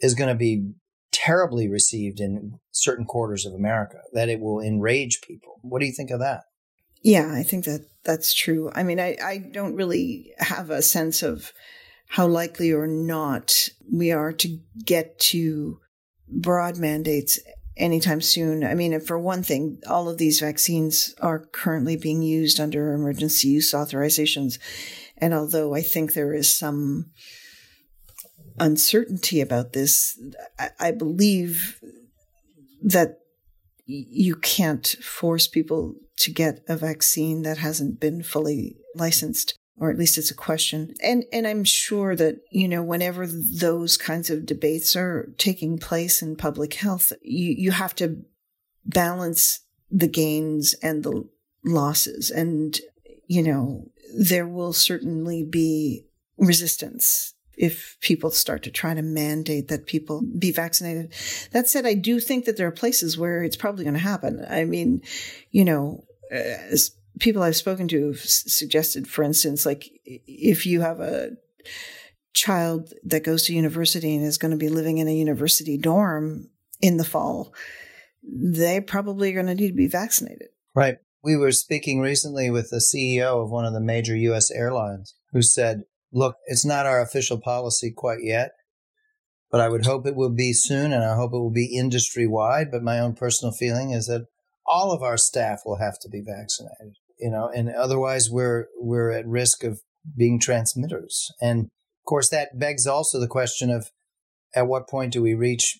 is 0.00 0.14
going 0.14 0.30
to 0.30 0.34
be 0.34 0.70
terribly 1.14 1.68
received 1.68 2.20
in 2.20 2.58
certain 2.72 3.04
quarters 3.04 3.46
of 3.46 3.54
America, 3.54 4.00
that 4.12 4.28
it 4.28 4.40
will 4.40 4.60
enrage 4.60 5.20
people. 5.22 5.60
What 5.62 5.80
do 5.80 5.86
you 5.86 5.92
think 5.92 6.10
of 6.10 6.20
that? 6.20 6.42
Yeah, 7.02 7.32
I 7.32 7.42
think 7.42 7.64
that 7.66 7.86
that's 8.02 8.34
true. 8.34 8.70
I 8.74 8.82
mean, 8.82 8.98
I, 8.98 9.16
I 9.22 9.38
don't 9.38 9.76
really 9.76 10.32
have 10.38 10.70
a 10.70 10.82
sense 10.82 11.22
of 11.22 11.52
how 12.08 12.26
likely 12.26 12.72
or 12.72 12.86
not 12.86 13.68
we 13.92 14.12
are 14.12 14.32
to 14.32 14.58
get 14.84 15.18
to 15.18 15.78
broad 16.28 16.78
mandates 16.78 17.38
anytime 17.76 18.20
soon. 18.20 18.64
I 18.64 18.74
mean, 18.74 18.98
for 19.00 19.18
one 19.18 19.42
thing, 19.42 19.80
all 19.88 20.08
of 20.08 20.18
these 20.18 20.40
vaccines 20.40 21.14
are 21.20 21.46
currently 21.52 21.96
being 21.96 22.22
used 22.22 22.60
under 22.60 22.92
emergency 22.92 23.48
use 23.48 23.72
authorizations. 23.72 24.58
And 25.18 25.34
although 25.34 25.74
I 25.74 25.82
think 25.82 26.12
there 26.12 26.34
is 26.34 26.54
some 26.54 27.10
uncertainty 28.58 29.40
about 29.40 29.72
this, 29.72 30.18
I, 30.58 30.70
I 30.80 30.90
believe 30.92 31.80
that 32.82 33.18
you 33.86 34.36
can't 34.36 34.86
force 35.02 35.46
people 35.46 35.94
to 36.16 36.32
get 36.32 36.60
a 36.68 36.76
vaccine 36.76 37.42
that 37.42 37.58
hasn't 37.58 38.00
been 38.00 38.22
fully 38.22 38.76
licensed 38.94 39.58
or 39.76 39.90
at 39.90 39.98
least 39.98 40.18
it's 40.18 40.30
a 40.30 40.34
question. 40.34 40.94
And 41.02 41.24
and 41.32 41.46
I'm 41.46 41.64
sure 41.64 42.14
that, 42.16 42.36
you 42.50 42.68
know, 42.68 42.82
whenever 42.82 43.26
those 43.26 43.96
kinds 43.96 44.30
of 44.30 44.46
debates 44.46 44.94
are 44.94 45.32
taking 45.36 45.78
place 45.78 46.22
in 46.22 46.36
public 46.36 46.74
health, 46.74 47.12
you, 47.22 47.54
you 47.56 47.70
have 47.72 47.94
to 47.96 48.22
balance 48.84 49.60
the 49.90 50.08
gains 50.08 50.74
and 50.74 51.02
the 51.02 51.28
losses. 51.64 52.30
And, 52.30 52.78
you 53.26 53.42
know, 53.42 53.90
there 54.16 54.46
will 54.46 54.72
certainly 54.72 55.42
be 55.42 56.06
resistance 56.36 57.33
if 57.56 57.96
people 58.00 58.30
start 58.30 58.62
to 58.64 58.70
try 58.70 58.94
to 58.94 59.02
mandate 59.02 59.68
that 59.68 59.86
people 59.86 60.22
be 60.38 60.52
vaccinated. 60.52 61.12
That 61.52 61.68
said, 61.68 61.86
I 61.86 61.94
do 61.94 62.20
think 62.20 62.44
that 62.44 62.56
there 62.56 62.66
are 62.66 62.72
places 62.72 63.18
where 63.18 63.42
it's 63.42 63.56
probably 63.56 63.84
going 63.84 63.94
to 63.94 64.00
happen. 64.00 64.44
I 64.48 64.64
mean, 64.64 65.02
you 65.50 65.64
know, 65.64 66.04
uh, 66.32 66.36
as 66.36 66.92
people 67.20 67.42
I've 67.42 67.56
spoken 67.56 67.88
to 67.88 68.08
have 68.08 68.20
suggested, 68.20 69.08
for 69.08 69.22
instance, 69.22 69.64
like 69.64 69.88
if 70.04 70.66
you 70.66 70.80
have 70.80 71.00
a 71.00 71.30
child 72.32 72.92
that 73.04 73.24
goes 73.24 73.44
to 73.44 73.54
university 73.54 74.14
and 74.14 74.24
is 74.24 74.38
going 74.38 74.50
to 74.50 74.56
be 74.56 74.68
living 74.68 74.98
in 74.98 75.08
a 75.08 75.14
university 75.14 75.78
dorm 75.78 76.50
in 76.80 76.96
the 76.96 77.04
fall, 77.04 77.54
they 78.22 78.80
probably 78.80 79.30
are 79.30 79.34
going 79.34 79.46
to 79.46 79.54
need 79.54 79.68
to 79.68 79.74
be 79.74 79.86
vaccinated. 79.86 80.48
Right. 80.74 80.96
We 81.22 81.36
were 81.36 81.52
speaking 81.52 82.00
recently 82.00 82.50
with 82.50 82.70
the 82.70 82.78
CEO 82.78 83.42
of 83.42 83.50
one 83.50 83.64
of 83.64 83.72
the 83.72 83.80
major 83.80 84.16
U.S. 84.16 84.50
airlines 84.50 85.14
who 85.32 85.40
said, 85.40 85.84
look, 86.14 86.36
it's 86.46 86.64
not 86.64 86.86
our 86.86 87.02
official 87.02 87.38
policy 87.38 87.92
quite 87.94 88.22
yet, 88.22 88.52
but 89.50 89.60
I 89.60 89.68
would 89.68 89.84
hope 89.84 90.06
it 90.06 90.16
will 90.16 90.34
be 90.34 90.54
soon 90.54 90.92
and 90.92 91.04
I 91.04 91.16
hope 91.16 91.32
it 91.32 91.38
will 91.38 91.50
be 91.50 91.76
industry 91.76 92.26
wide. 92.26 92.70
But 92.70 92.82
my 92.82 92.98
own 92.98 93.14
personal 93.14 93.52
feeling 93.52 93.90
is 93.90 94.06
that 94.06 94.26
all 94.66 94.92
of 94.92 95.02
our 95.02 95.18
staff 95.18 95.60
will 95.66 95.76
have 95.76 95.98
to 96.00 96.08
be 96.08 96.22
vaccinated 96.24 96.94
you 97.18 97.30
know, 97.30 97.50
and 97.54 97.70
otherwise 97.70 98.30
we're 98.30 98.66
we're 98.78 99.10
at 99.10 99.26
risk 99.26 99.64
of 99.64 99.80
being 100.16 100.38
transmitters. 100.38 101.32
And 101.40 101.64
of 101.64 102.06
course, 102.06 102.28
that 102.30 102.58
begs 102.58 102.86
also 102.86 103.18
the 103.18 103.28
question 103.28 103.70
of 103.70 103.90
at 104.54 104.66
what 104.66 104.88
point 104.88 105.12
do 105.12 105.22
we 105.22 105.34
reach 105.34 105.78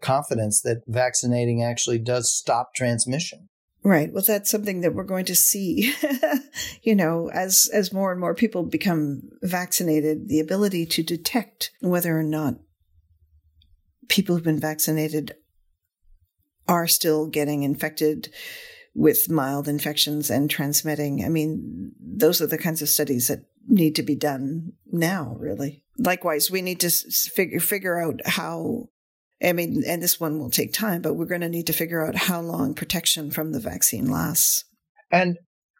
confidence 0.00 0.60
that 0.62 0.82
vaccinating 0.86 1.62
actually 1.62 1.98
does 1.98 2.34
stop 2.34 2.74
transmission? 2.74 3.48
Right. 3.86 4.10
Well, 4.10 4.24
that's 4.26 4.50
something 4.50 4.80
that 4.80 4.94
we're 4.94 5.04
going 5.04 5.26
to 5.26 5.36
see. 5.36 5.94
you 6.82 6.94
know, 6.94 7.30
as 7.30 7.68
as 7.72 7.92
more 7.92 8.12
and 8.12 8.20
more 8.20 8.34
people 8.34 8.62
become 8.62 9.28
vaccinated, 9.42 10.28
the 10.28 10.40
ability 10.40 10.86
to 10.86 11.02
detect 11.02 11.70
whether 11.80 12.18
or 12.18 12.22
not 12.22 12.54
people 14.08 14.34
who've 14.34 14.44
been 14.44 14.58
vaccinated 14.58 15.34
are 16.66 16.86
still 16.86 17.26
getting 17.26 17.62
infected 17.62 18.32
with 18.94 19.30
mild 19.30 19.68
infections 19.68 20.30
and 20.30 20.50
transmitting. 20.50 21.22
I 21.22 21.28
mean, 21.28 21.92
those 22.00 22.40
are 22.40 22.46
the 22.46 22.58
kinds 22.58 22.80
of 22.80 22.88
studies 22.88 23.28
that 23.28 23.44
need 23.66 23.96
to 23.96 24.02
be 24.02 24.14
done 24.14 24.72
now, 24.90 25.36
really. 25.38 25.84
Likewise, 25.98 26.50
we 26.50 26.62
need 26.62 26.80
to 26.80 26.90
figure 26.90 27.60
figure 27.60 28.00
out 28.00 28.20
how. 28.24 28.88
I 29.42 29.52
mean, 29.52 29.82
and 29.86 30.02
this 30.02 30.20
one 30.20 30.38
will 30.38 30.50
take 30.50 30.72
time, 30.72 31.02
but 31.02 31.14
we're 31.14 31.26
going 31.26 31.40
to 31.40 31.48
need 31.48 31.66
to 31.66 31.72
figure 31.72 32.06
out 32.06 32.14
how 32.14 32.40
long 32.40 32.74
protection 32.74 33.30
from 33.30 33.52
the 33.52 33.60
vaccine 33.60 34.10
lasts. 34.10 34.64
And 35.10 35.38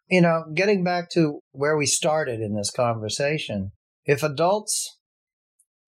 you 0.09 0.21
know, 0.21 0.43
getting 0.53 0.83
back 0.83 1.09
to 1.11 1.39
where 1.51 1.75
we 1.75 1.85
started 1.85 2.39
in 2.39 2.55
this 2.55 2.69
conversation, 2.69 3.71
if 4.05 4.21
adults 4.21 4.99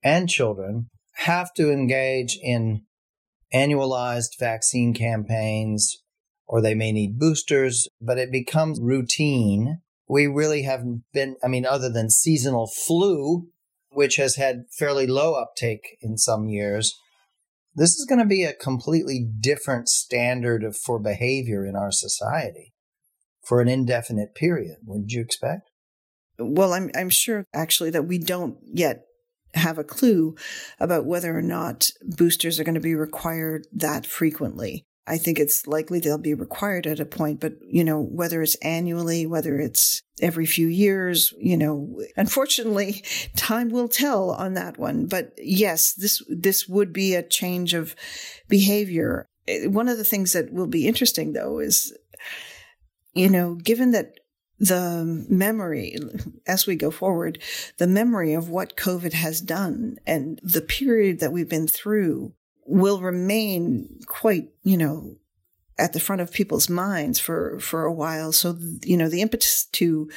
and 0.04 0.30
children 0.30 0.90
have 1.18 1.54
to 1.56 1.72
engage 1.72 2.38
in 2.42 2.84
annualized 3.54 4.40
vaccine 4.40 4.94
campaigns 4.94 5.98
or 6.48 6.62
they 6.62 6.74
may 6.74 6.92
need 6.92 7.20
boosters, 7.20 7.88
but 8.02 8.18
it 8.18 8.32
becomes 8.32 8.80
routine. 8.82 9.82
We 10.08 10.28
really 10.28 10.64
haven't 10.64 11.04
been, 11.14 11.36
I 11.44 11.48
mean, 11.48 11.66
other 11.66 11.90
than 11.90 12.10
seasonal 12.10 12.68
flu, 12.68 13.50
which 13.90 14.16
has 14.16 14.36
had 14.36 14.64
fairly 14.78 15.08
low 15.08 15.34
uptake 15.34 15.98
in 16.02 16.18
some 16.18 16.48
years, 16.48 16.98
this 17.78 17.92
is 17.98 18.06
going 18.06 18.20
to 18.20 18.26
be 18.26 18.44
a 18.44 18.54
completely 18.54 19.30
different 19.40 19.88
standard 19.88 20.64
of, 20.64 20.76
for 20.76 21.00
behavior 21.00 21.66
in 21.66 21.76
our 21.76 21.92
society 21.92 22.74
for 23.46 23.62
an 23.62 23.70
indefinite 23.70 24.36
period. 24.36 24.78
Wouldn't 24.84 25.12
you 25.12 25.22
expect? 25.22 25.70
Well, 26.40 26.74
I'm 26.74 26.92
I'm 26.96 27.10
sure 27.10 27.46
actually 27.54 27.92
that 27.92 28.08
we 28.08 28.18
don't 28.18 28.58
yet 28.64 29.04
have 29.54 29.78
a 29.78 29.84
clue 29.84 30.36
about 30.80 31.06
whether 31.06 31.36
or 31.38 31.42
not 31.42 31.90
boosters 32.04 32.60
are 32.60 32.64
going 32.64 32.76
to 32.76 32.82
be 32.82 32.96
required 32.96 33.68
that 33.72 34.06
frequently. 34.06 34.87
I 35.08 35.18
think 35.18 35.40
it's 35.40 35.66
likely 35.66 36.00
they'll 36.00 36.18
be 36.18 36.34
required 36.34 36.86
at 36.86 37.00
a 37.00 37.06
point, 37.06 37.40
but 37.40 37.54
you 37.66 37.84
know, 37.84 38.02
whether 38.02 38.42
it's 38.42 38.56
annually, 38.56 39.26
whether 39.26 39.58
it's 39.58 40.02
every 40.22 40.46
few 40.46 40.68
years, 40.68 41.34
you 41.40 41.56
know, 41.56 42.02
unfortunately, 42.18 43.04
time 43.38 43.70
will 43.70 43.88
tell 43.88 44.32
on 44.32 44.54
that 44.56 44.78
one. 44.78 45.08
But 45.08 45.32
yes, 45.38 45.94
this, 45.94 46.22
this 46.28 46.68
would 46.68 46.92
be 46.92 47.16
a 47.16 47.24
change 47.24 47.74
of 47.74 47.96
behavior. 48.50 49.30
Eh, 49.48 49.68
one 49.68 49.88
of 49.88 49.98
the 49.98 50.04
things 50.04 50.34
that 50.34 50.52
will 50.52 50.68
be 50.68 50.88
interesting 50.88 51.32
though 51.32 51.60
is, 51.60 51.98
you 53.14 53.30
know, 53.30 53.56
given 53.56 53.92
that 53.92 54.14
the 54.60 55.26
memory 55.30 55.96
as 56.48 56.68
we 56.68 56.76
go 56.76 56.92
forward, 56.92 57.42
the 57.78 57.88
memory 57.88 58.34
of 58.34 58.50
what 58.50 58.76
COVID 58.76 59.14
has 59.14 59.40
done 59.40 59.98
and 60.06 60.40
the 60.44 60.62
period 60.62 61.22
that 61.22 61.32
we've 61.32 61.50
been 61.50 61.68
through 61.68 62.34
will 62.68 63.00
remain 63.00 64.00
quite, 64.06 64.50
you 64.64 64.78
know, 64.78 65.16
at 65.80 65.94
the 65.94 66.00
front 66.00 66.22
of 66.22 66.32
people's 66.32 66.70
minds 66.70 67.20
for, 67.20 67.60
for 67.60 67.86
a 67.86 67.94
while. 67.94 68.32
So, 68.32 68.58
you 68.84 68.98
know, 68.98 69.10
the 69.10 69.22
impetus 69.22 69.66
to 69.74 70.10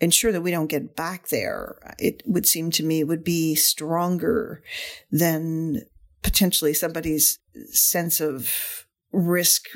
ensure 0.00 0.32
that 0.32 0.40
we 0.40 0.50
don't 0.50 0.66
get 0.66 0.96
back 0.96 1.28
there, 1.28 1.94
it 1.98 2.22
would 2.26 2.46
seem 2.46 2.70
to 2.72 2.82
me 2.82 3.04
would 3.04 3.22
be 3.22 3.54
stronger 3.54 4.62
than 5.10 5.82
potentially 6.22 6.74
somebody's 6.74 7.38
sense 7.70 8.20
of 8.20 8.86
risk 9.12 9.68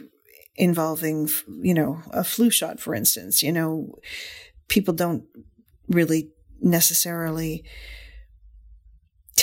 involving, 0.56 1.28
you 1.60 1.74
know, 1.74 2.02
a 2.10 2.24
flu 2.24 2.50
shot, 2.50 2.80
for 2.80 2.94
instance. 2.94 3.42
You 3.42 3.52
know, 3.52 3.98
people 4.68 4.94
don't 4.94 5.24
really 5.88 6.30
necessarily 6.60 7.64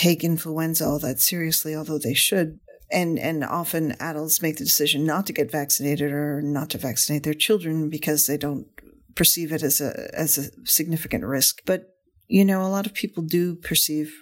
take 0.04 0.22
influenza 0.22 0.84
all 0.84 0.98
that 0.98 1.18
seriously, 1.18 1.74
although 1.74 1.98
they 1.98 2.14
should. 2.14 2.60
And, 2.90 3.18
and 3.18 3.42
often 3.42 3.96
adults 3.98 4.42
make 4.42 4.58
the 4.58 4.64
decision 4.64 5.06
not 5.06 5.26
to 5.26 5.32
get 5.32 5.50
vaccinated 5.50 6.12
or 6.12 6.42
not 6.42 6.70
to 6.70 6.78
vaccinate 6.78 7.22
their 7.22 7.34
children 7.34 7.88
because 7.88 8.26
they 8.26 8.36
don't 8.36 8.66
perceive 9.14 9.50
it 9.50 9.62
as 9.62 9.80
a, 9.80 10.10
as 10.12 10.36
a 10.36 10.50
significant 10.66 11.24
risk. 11.24 11.62
But, 11.64 11.94
you 12.28 12.44
know, 12.44 12.60
a 12.60 12.68
lot 12.68 12.86
of 12.86 12.92
people 12.92 13.22
do 13.22 13.54
perceive 13.54 14.12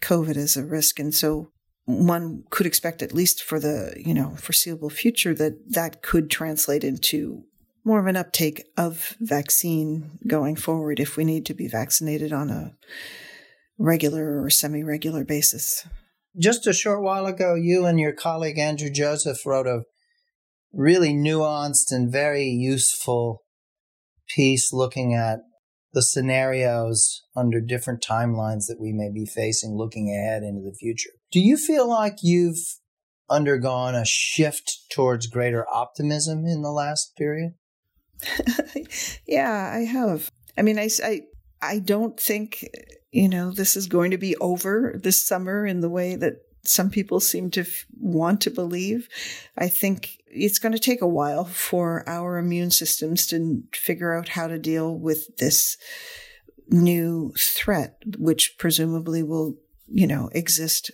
COVID 0.00 0.36
as 0.36 0.56
a 0.56 0.64
risk. 0.64 0.98
And 0.98 1.14
so 1.14 1.50
one 1.84 2.44
could 2.48 2.66
expect, 2.66 3.02
at 3.02 3.14
least 3.14 3.42
for 3.42 3.60
the, 3.60 3.92
you 3.96 4.14
know, 4.14 4.30
foreseeable 4.36 4.90
future, 4.90 5.34
that 5.34 5.72
that 5.72 6.02
could 6.02 6.30
translate 6.30 6.82
into 6.82 7.44
more 7.84 8.00
of 8.00 8.06
an 8.06 8.16
uptake 8.16 8.64
of 8.76 9.16
vaccine 9.20 10.18
going 10.26 10.56
forward 10.56 10.98
if 10.98 11.16
we 11.16 11.24
need 11.24 11.44
to 11.46 11.54
be 11.54 11.68
vaccinated 11.68 12.32
on 12.32 12.50
a 12.50 12.74
regular 13.78 14.42
or 14.42 14.50
semi 14.50 14.82
regular 14.82 15.24
basis. 15.24 15.86
Just 16.38 16.66
a 16.66 16.72
short 16.72 17.02
while 17.02 17.26
ago, 17.26 17.54
you 17.54 17.86
and 17.86 17.98
your 17.98 18.12
colleague 18.12 18.58
Andrew 18.58 18.90
Joseph 18.90 19.44
wrote 19.46 19.66
a 19.66 19.82
really 20.72 21.14
nuanced 21.14 21.90
and 21.90 22.12
very 22.12 22.44
useful 22.44 23.42
piece 24.28 24.72
looking 24.72 25.14
at 25.14 25.40
the 25.92 26.02
scenarios 26.02 27.22
under 27.34 27.60
different 27.60 28.04
timelines 28.06 28.66
that 28.66 28.76
we 28.78 28.92
may 28.92 29.10
be 29.10 29.24
facing 29.24 29.76
looking 29.76 30.10
ahead 30.10 30.42
into 30.42 30.60
the 30.60 30.74
future. 30.78 31.10
Do 31.32 31.40
you 31.40 31.56
feel 31.56 31.88
like 31.88 32.18
you've 32.22 32.58
undergone 33.30 33.94
a 33.94 34.04
shift 34.04 34.78
towards 34.90 35.26
greater 35.26 35.66
optimism 35.72 36.44
in 36.44 36.60
the 36.60 36.70
last 36.70 37.16
period? 37.16 37.54
yeah, 39.26 39.72
I 39.74 39.84
have. 39.84 40.30
I 40.58 40.62
mean, 40.62 40.78
I, 40.78 40.90
I, 41.02 41.22
I 41.62 41.78
don't 41.78 42.18
think 42.20 42.64
you 43.16 43.30
know, 43.30 43.50
this 43.50 43.78
is 43.78 43.86
going 43.86 44.10
to 44.10 44.18
be 44.18 44.36
over 44.36 45.00
this 45.02 45.26
summer 45.26 45.66
in 45.66 45.80
the 45.80 45.88
way 45.88 46.16
that 46.16 46.34
some 46.64 46.90
people 46.90 47.18
seem 47.18 47.50
to 47.52 47.62
f- 47.62 47.86
want 47.98 48.42
to 48.42 48.50
believe. 48.50 49.08
I 49.56 49.68
think 49.68 50.18
it's 50.26 50.58
going 50.58 50.72
to 50.72 50.78
take 50.78 51.00
a 51.00 51.08
while 51.08 51.46
for 51.46 52.06
our 52.06 52.36
immune 52.36 52.70
systems 52.70 53.26
to 53.28 53.62
figure 53.72 54.14
out 54.14 54.28
how 54.28 54.48
to 54.48 54.58
deal 54.58 54.94
with 54.94 55.34
this 55.38 55.78
new 56.68 57.32
threat, 57.38 57.96
which 58.18 58.58
presumably 58.58 59.22
will, 59.22 59.54
you 59.86 60.06
know, 60.06 60.28
exist. 60.32 60.90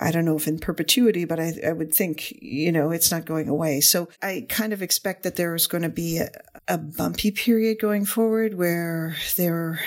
I 0.00 0.10
don't 0.10 0.24
know 0.24 0.36
if 0.36 0.48
in 0.48 0.60
perpetuity, 0.60 1.26
but 1.26 1.38
I, 1.38 1.52
I 1.66 1.72
would 1.72 1.94
think, 1.94 2.32
you 2.40 2.72
know, 2.72 2.92
it's 2.92 3.10
not 3.10 3.26
going 3.26 3.50
away. 3.50 3.82
So 3.82 4.08
I 4.22 4.46
kind 4.48 4.72
of 4.72 4.80
expect 4.80 5.22
that 5.24 5.36
there 5.36 5.54
is 5.54 5.66
going 5.66 5.82
to 5.82 5.90
be 5.90 6.16
a, 6.16 6.30
a 6.66 6.78
bumpy 6.78 7.30
period 7.30 7.76
going 7.78 8.06
forward 8.06 8.54
where 8.54 9.16
there, 9.36 9.80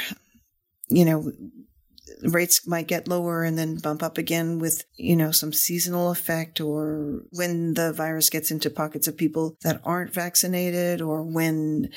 you 0.90 1.06
know, 1.06 1.32
rates 2.24 2.68
might 2.68 2.88
get 2.88 3.08
lower 3.08 3.44
and 3.44 3.58
then 3.58 3.78
bump 3.78 4.04
up 4.04 4.18
again 4.18 4.60
with, 4.60 4.86
you 4.96 5.16
know, 5.16 5.32
some 5.32 5.54
seasonal 5.54 6.12
effect 6.12 6.60
or 6.60 7.22
when 7.32 7.74
the 7.74 7.94
virus 7.94 8.30
gets 8.30 8.52
into 8.52 8.70
pockets 8.70 9.08
of 9.08 9.18
people 9.18 9.58
that 9.64 9.82
aren't 9.84 10.14
vaccinated 10.14 11.02
or 11.02 11.24
when 11.24 11.90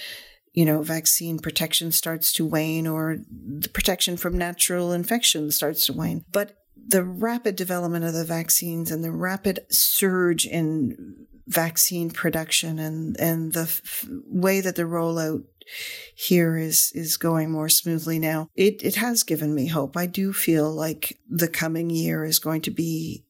you 0.55 0.65
know, 0.65 0.83
vaccine 0.83 1.41
protection 1.41 1.91
starts 1.91 2.33
to 2.33 2.47
wane 2.47 2.87
or 2.87 3.19
the 3.29 3.69
protection 3.69 4.17
from 4.17 4.39
natural 4.39 4.93
infection 4.93 5.51
starts 5.51 5.85
to 5.87 5.93
wane. 5.93 6.25
But 6.31 6.57
the 6.87 7.03
rapid 7.03 7.57
development 7.57 8.05
of 8.05 8.15
the 8.15 8.25
vaccines 8.25 8.91
and 8.91 9.03
the 9.03 9.11
rapid 9.11 9.67
surge 9.69 10.47
in 10.47 11.27
vaccine 11.47 12.11
production 12.11 12.79
and, 12.79 13.19
and 13.21 13.53
the 13.53 13.63
f- 13.63 14.07
way 14.27 14.61
that 14.61 14.77
the 14.77 14.83
rollout 14.83 15.43
here 16.15 16.57
is 16.57 16.93
is 16.95 17.17
going 17.17 17.51
more 17.51 17.69
smoothly 17.69 18.19
now. 18.19 18.49
It 18.55 18.83
it 18.83 18.97
has 18.97 19.23
given 19.23 19.55
me 19.55 19.69
hope. 19.69 19.97
I 19.97 20.07
do 20.07 20.33
feel 20.33 20.73
like 20.73 21.19
the 21.29 21.49
coming 21.49 21.91
year 21.91 22.25
is 22.25 22.39
going 22.39 22.63
to 22.63 22.71
be 22.71 23.25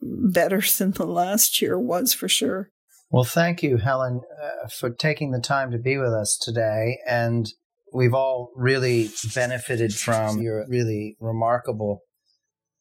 better 0.00 0.62
than 0.78 0.92
the 0.92 1.06
last 1.06 1.60
year 1.60 1.78
was 1.78 2.12
for 2.12 2.28
sure. 2.28 2.70
Well, 3.10 3.24
thank 3.24 3.62
you, 3.62 3.78
Helen, 3.78 4.20
uh, 4.40 4.68
for 4.68 4.88
taking 4.88 5.32
the 5.32 5.40
time 5.40 5.72
to 5.72 5.78
be 5.78 5.98
with 5.98 6.12
us 6.12 6.38
today. 6.40 6.98
And 7.08 7.52
we've 7.92 8.14
all 8.14 8.52
really 8.54 9.10
benefited 9.34 9.92
from 9.94 10.40
your 10.40 10.64
really 10.68 11.16
remarkable 11.18 12.04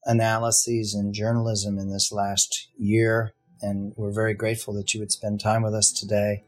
analyses 0.05 0.93
and 0.93 1.15
journalism 1.15 1.79
in 1.79 1.91
this 1.91 2.12
last 2.12 2.69
year. 2.77 3.34
And 3.62 3.93
we're 3.97 4.13
very 4.13 4.36
grateful 4.36 4.73
that 4.75 4.93
you 4.93 4.99
would 4.99 5.12
spend 5.12 5.39
time 5.39 5.63
with 5.63 5.73
us 5.73 5.91
today 5.91 6.43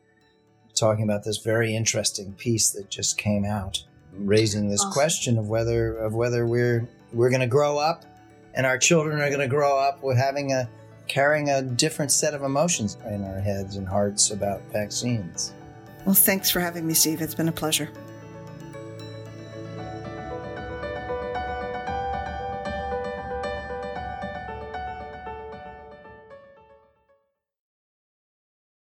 talking 0.76 1.04
about 1.04 1.24
this 1.24 1.38
very 1.38 1.76
interesting 1.76 2.34
piece 2.34 2.70
that 2.72 2.90
just 2.90 3.18
came 3.18 3.46
out, 3.46 3.84
raising 4.14 4.70
this 4.70 4.82
awesome. 4.82 4.94
question 4.94 5.38
of 5.38 5.48
whether 5.48 5.96
of 5.96 6.14
whether 6.14 6.46
we're 6.46 6.88
we're 7.14 7.30
going 7.30 7.42
to 7.42 7.48
grow 7.48 7.78
up 7.78 8.06
and 8.54 8.66
our 8.66 8.78
children 8.78 9.22
are 9.22 9.30
going 9.30 9.42
to 9.42 9.48
grow 9.48 9.78
up 9.78 10.04
with 10.04 10.18
having 10.18 10.52
a 10.52 10.70
carrying 11.08 11.50
a 11.50 11.62
different 11.62 12.12
set 12.12 12.34
of 12.34 12.44
emotions 12.44 12.98
in 13.10 13.24
our 13.24 13.40
heads 13.40 13.76
and 13.76 13.88
hearts 13.88 14.32
about 14.32 14.62
vaccines. 14.72 15.54
Well, 16.06 16.16
thanks 16.16 16.50
for 16.50 16.60
having 16.60 16.88
me, 16.88 16.94
Steve. 16.94 17.22
It's 17.22 17.36
been 17.36 17.50
a 17.50 17.52
pleasure. 17.54 17.90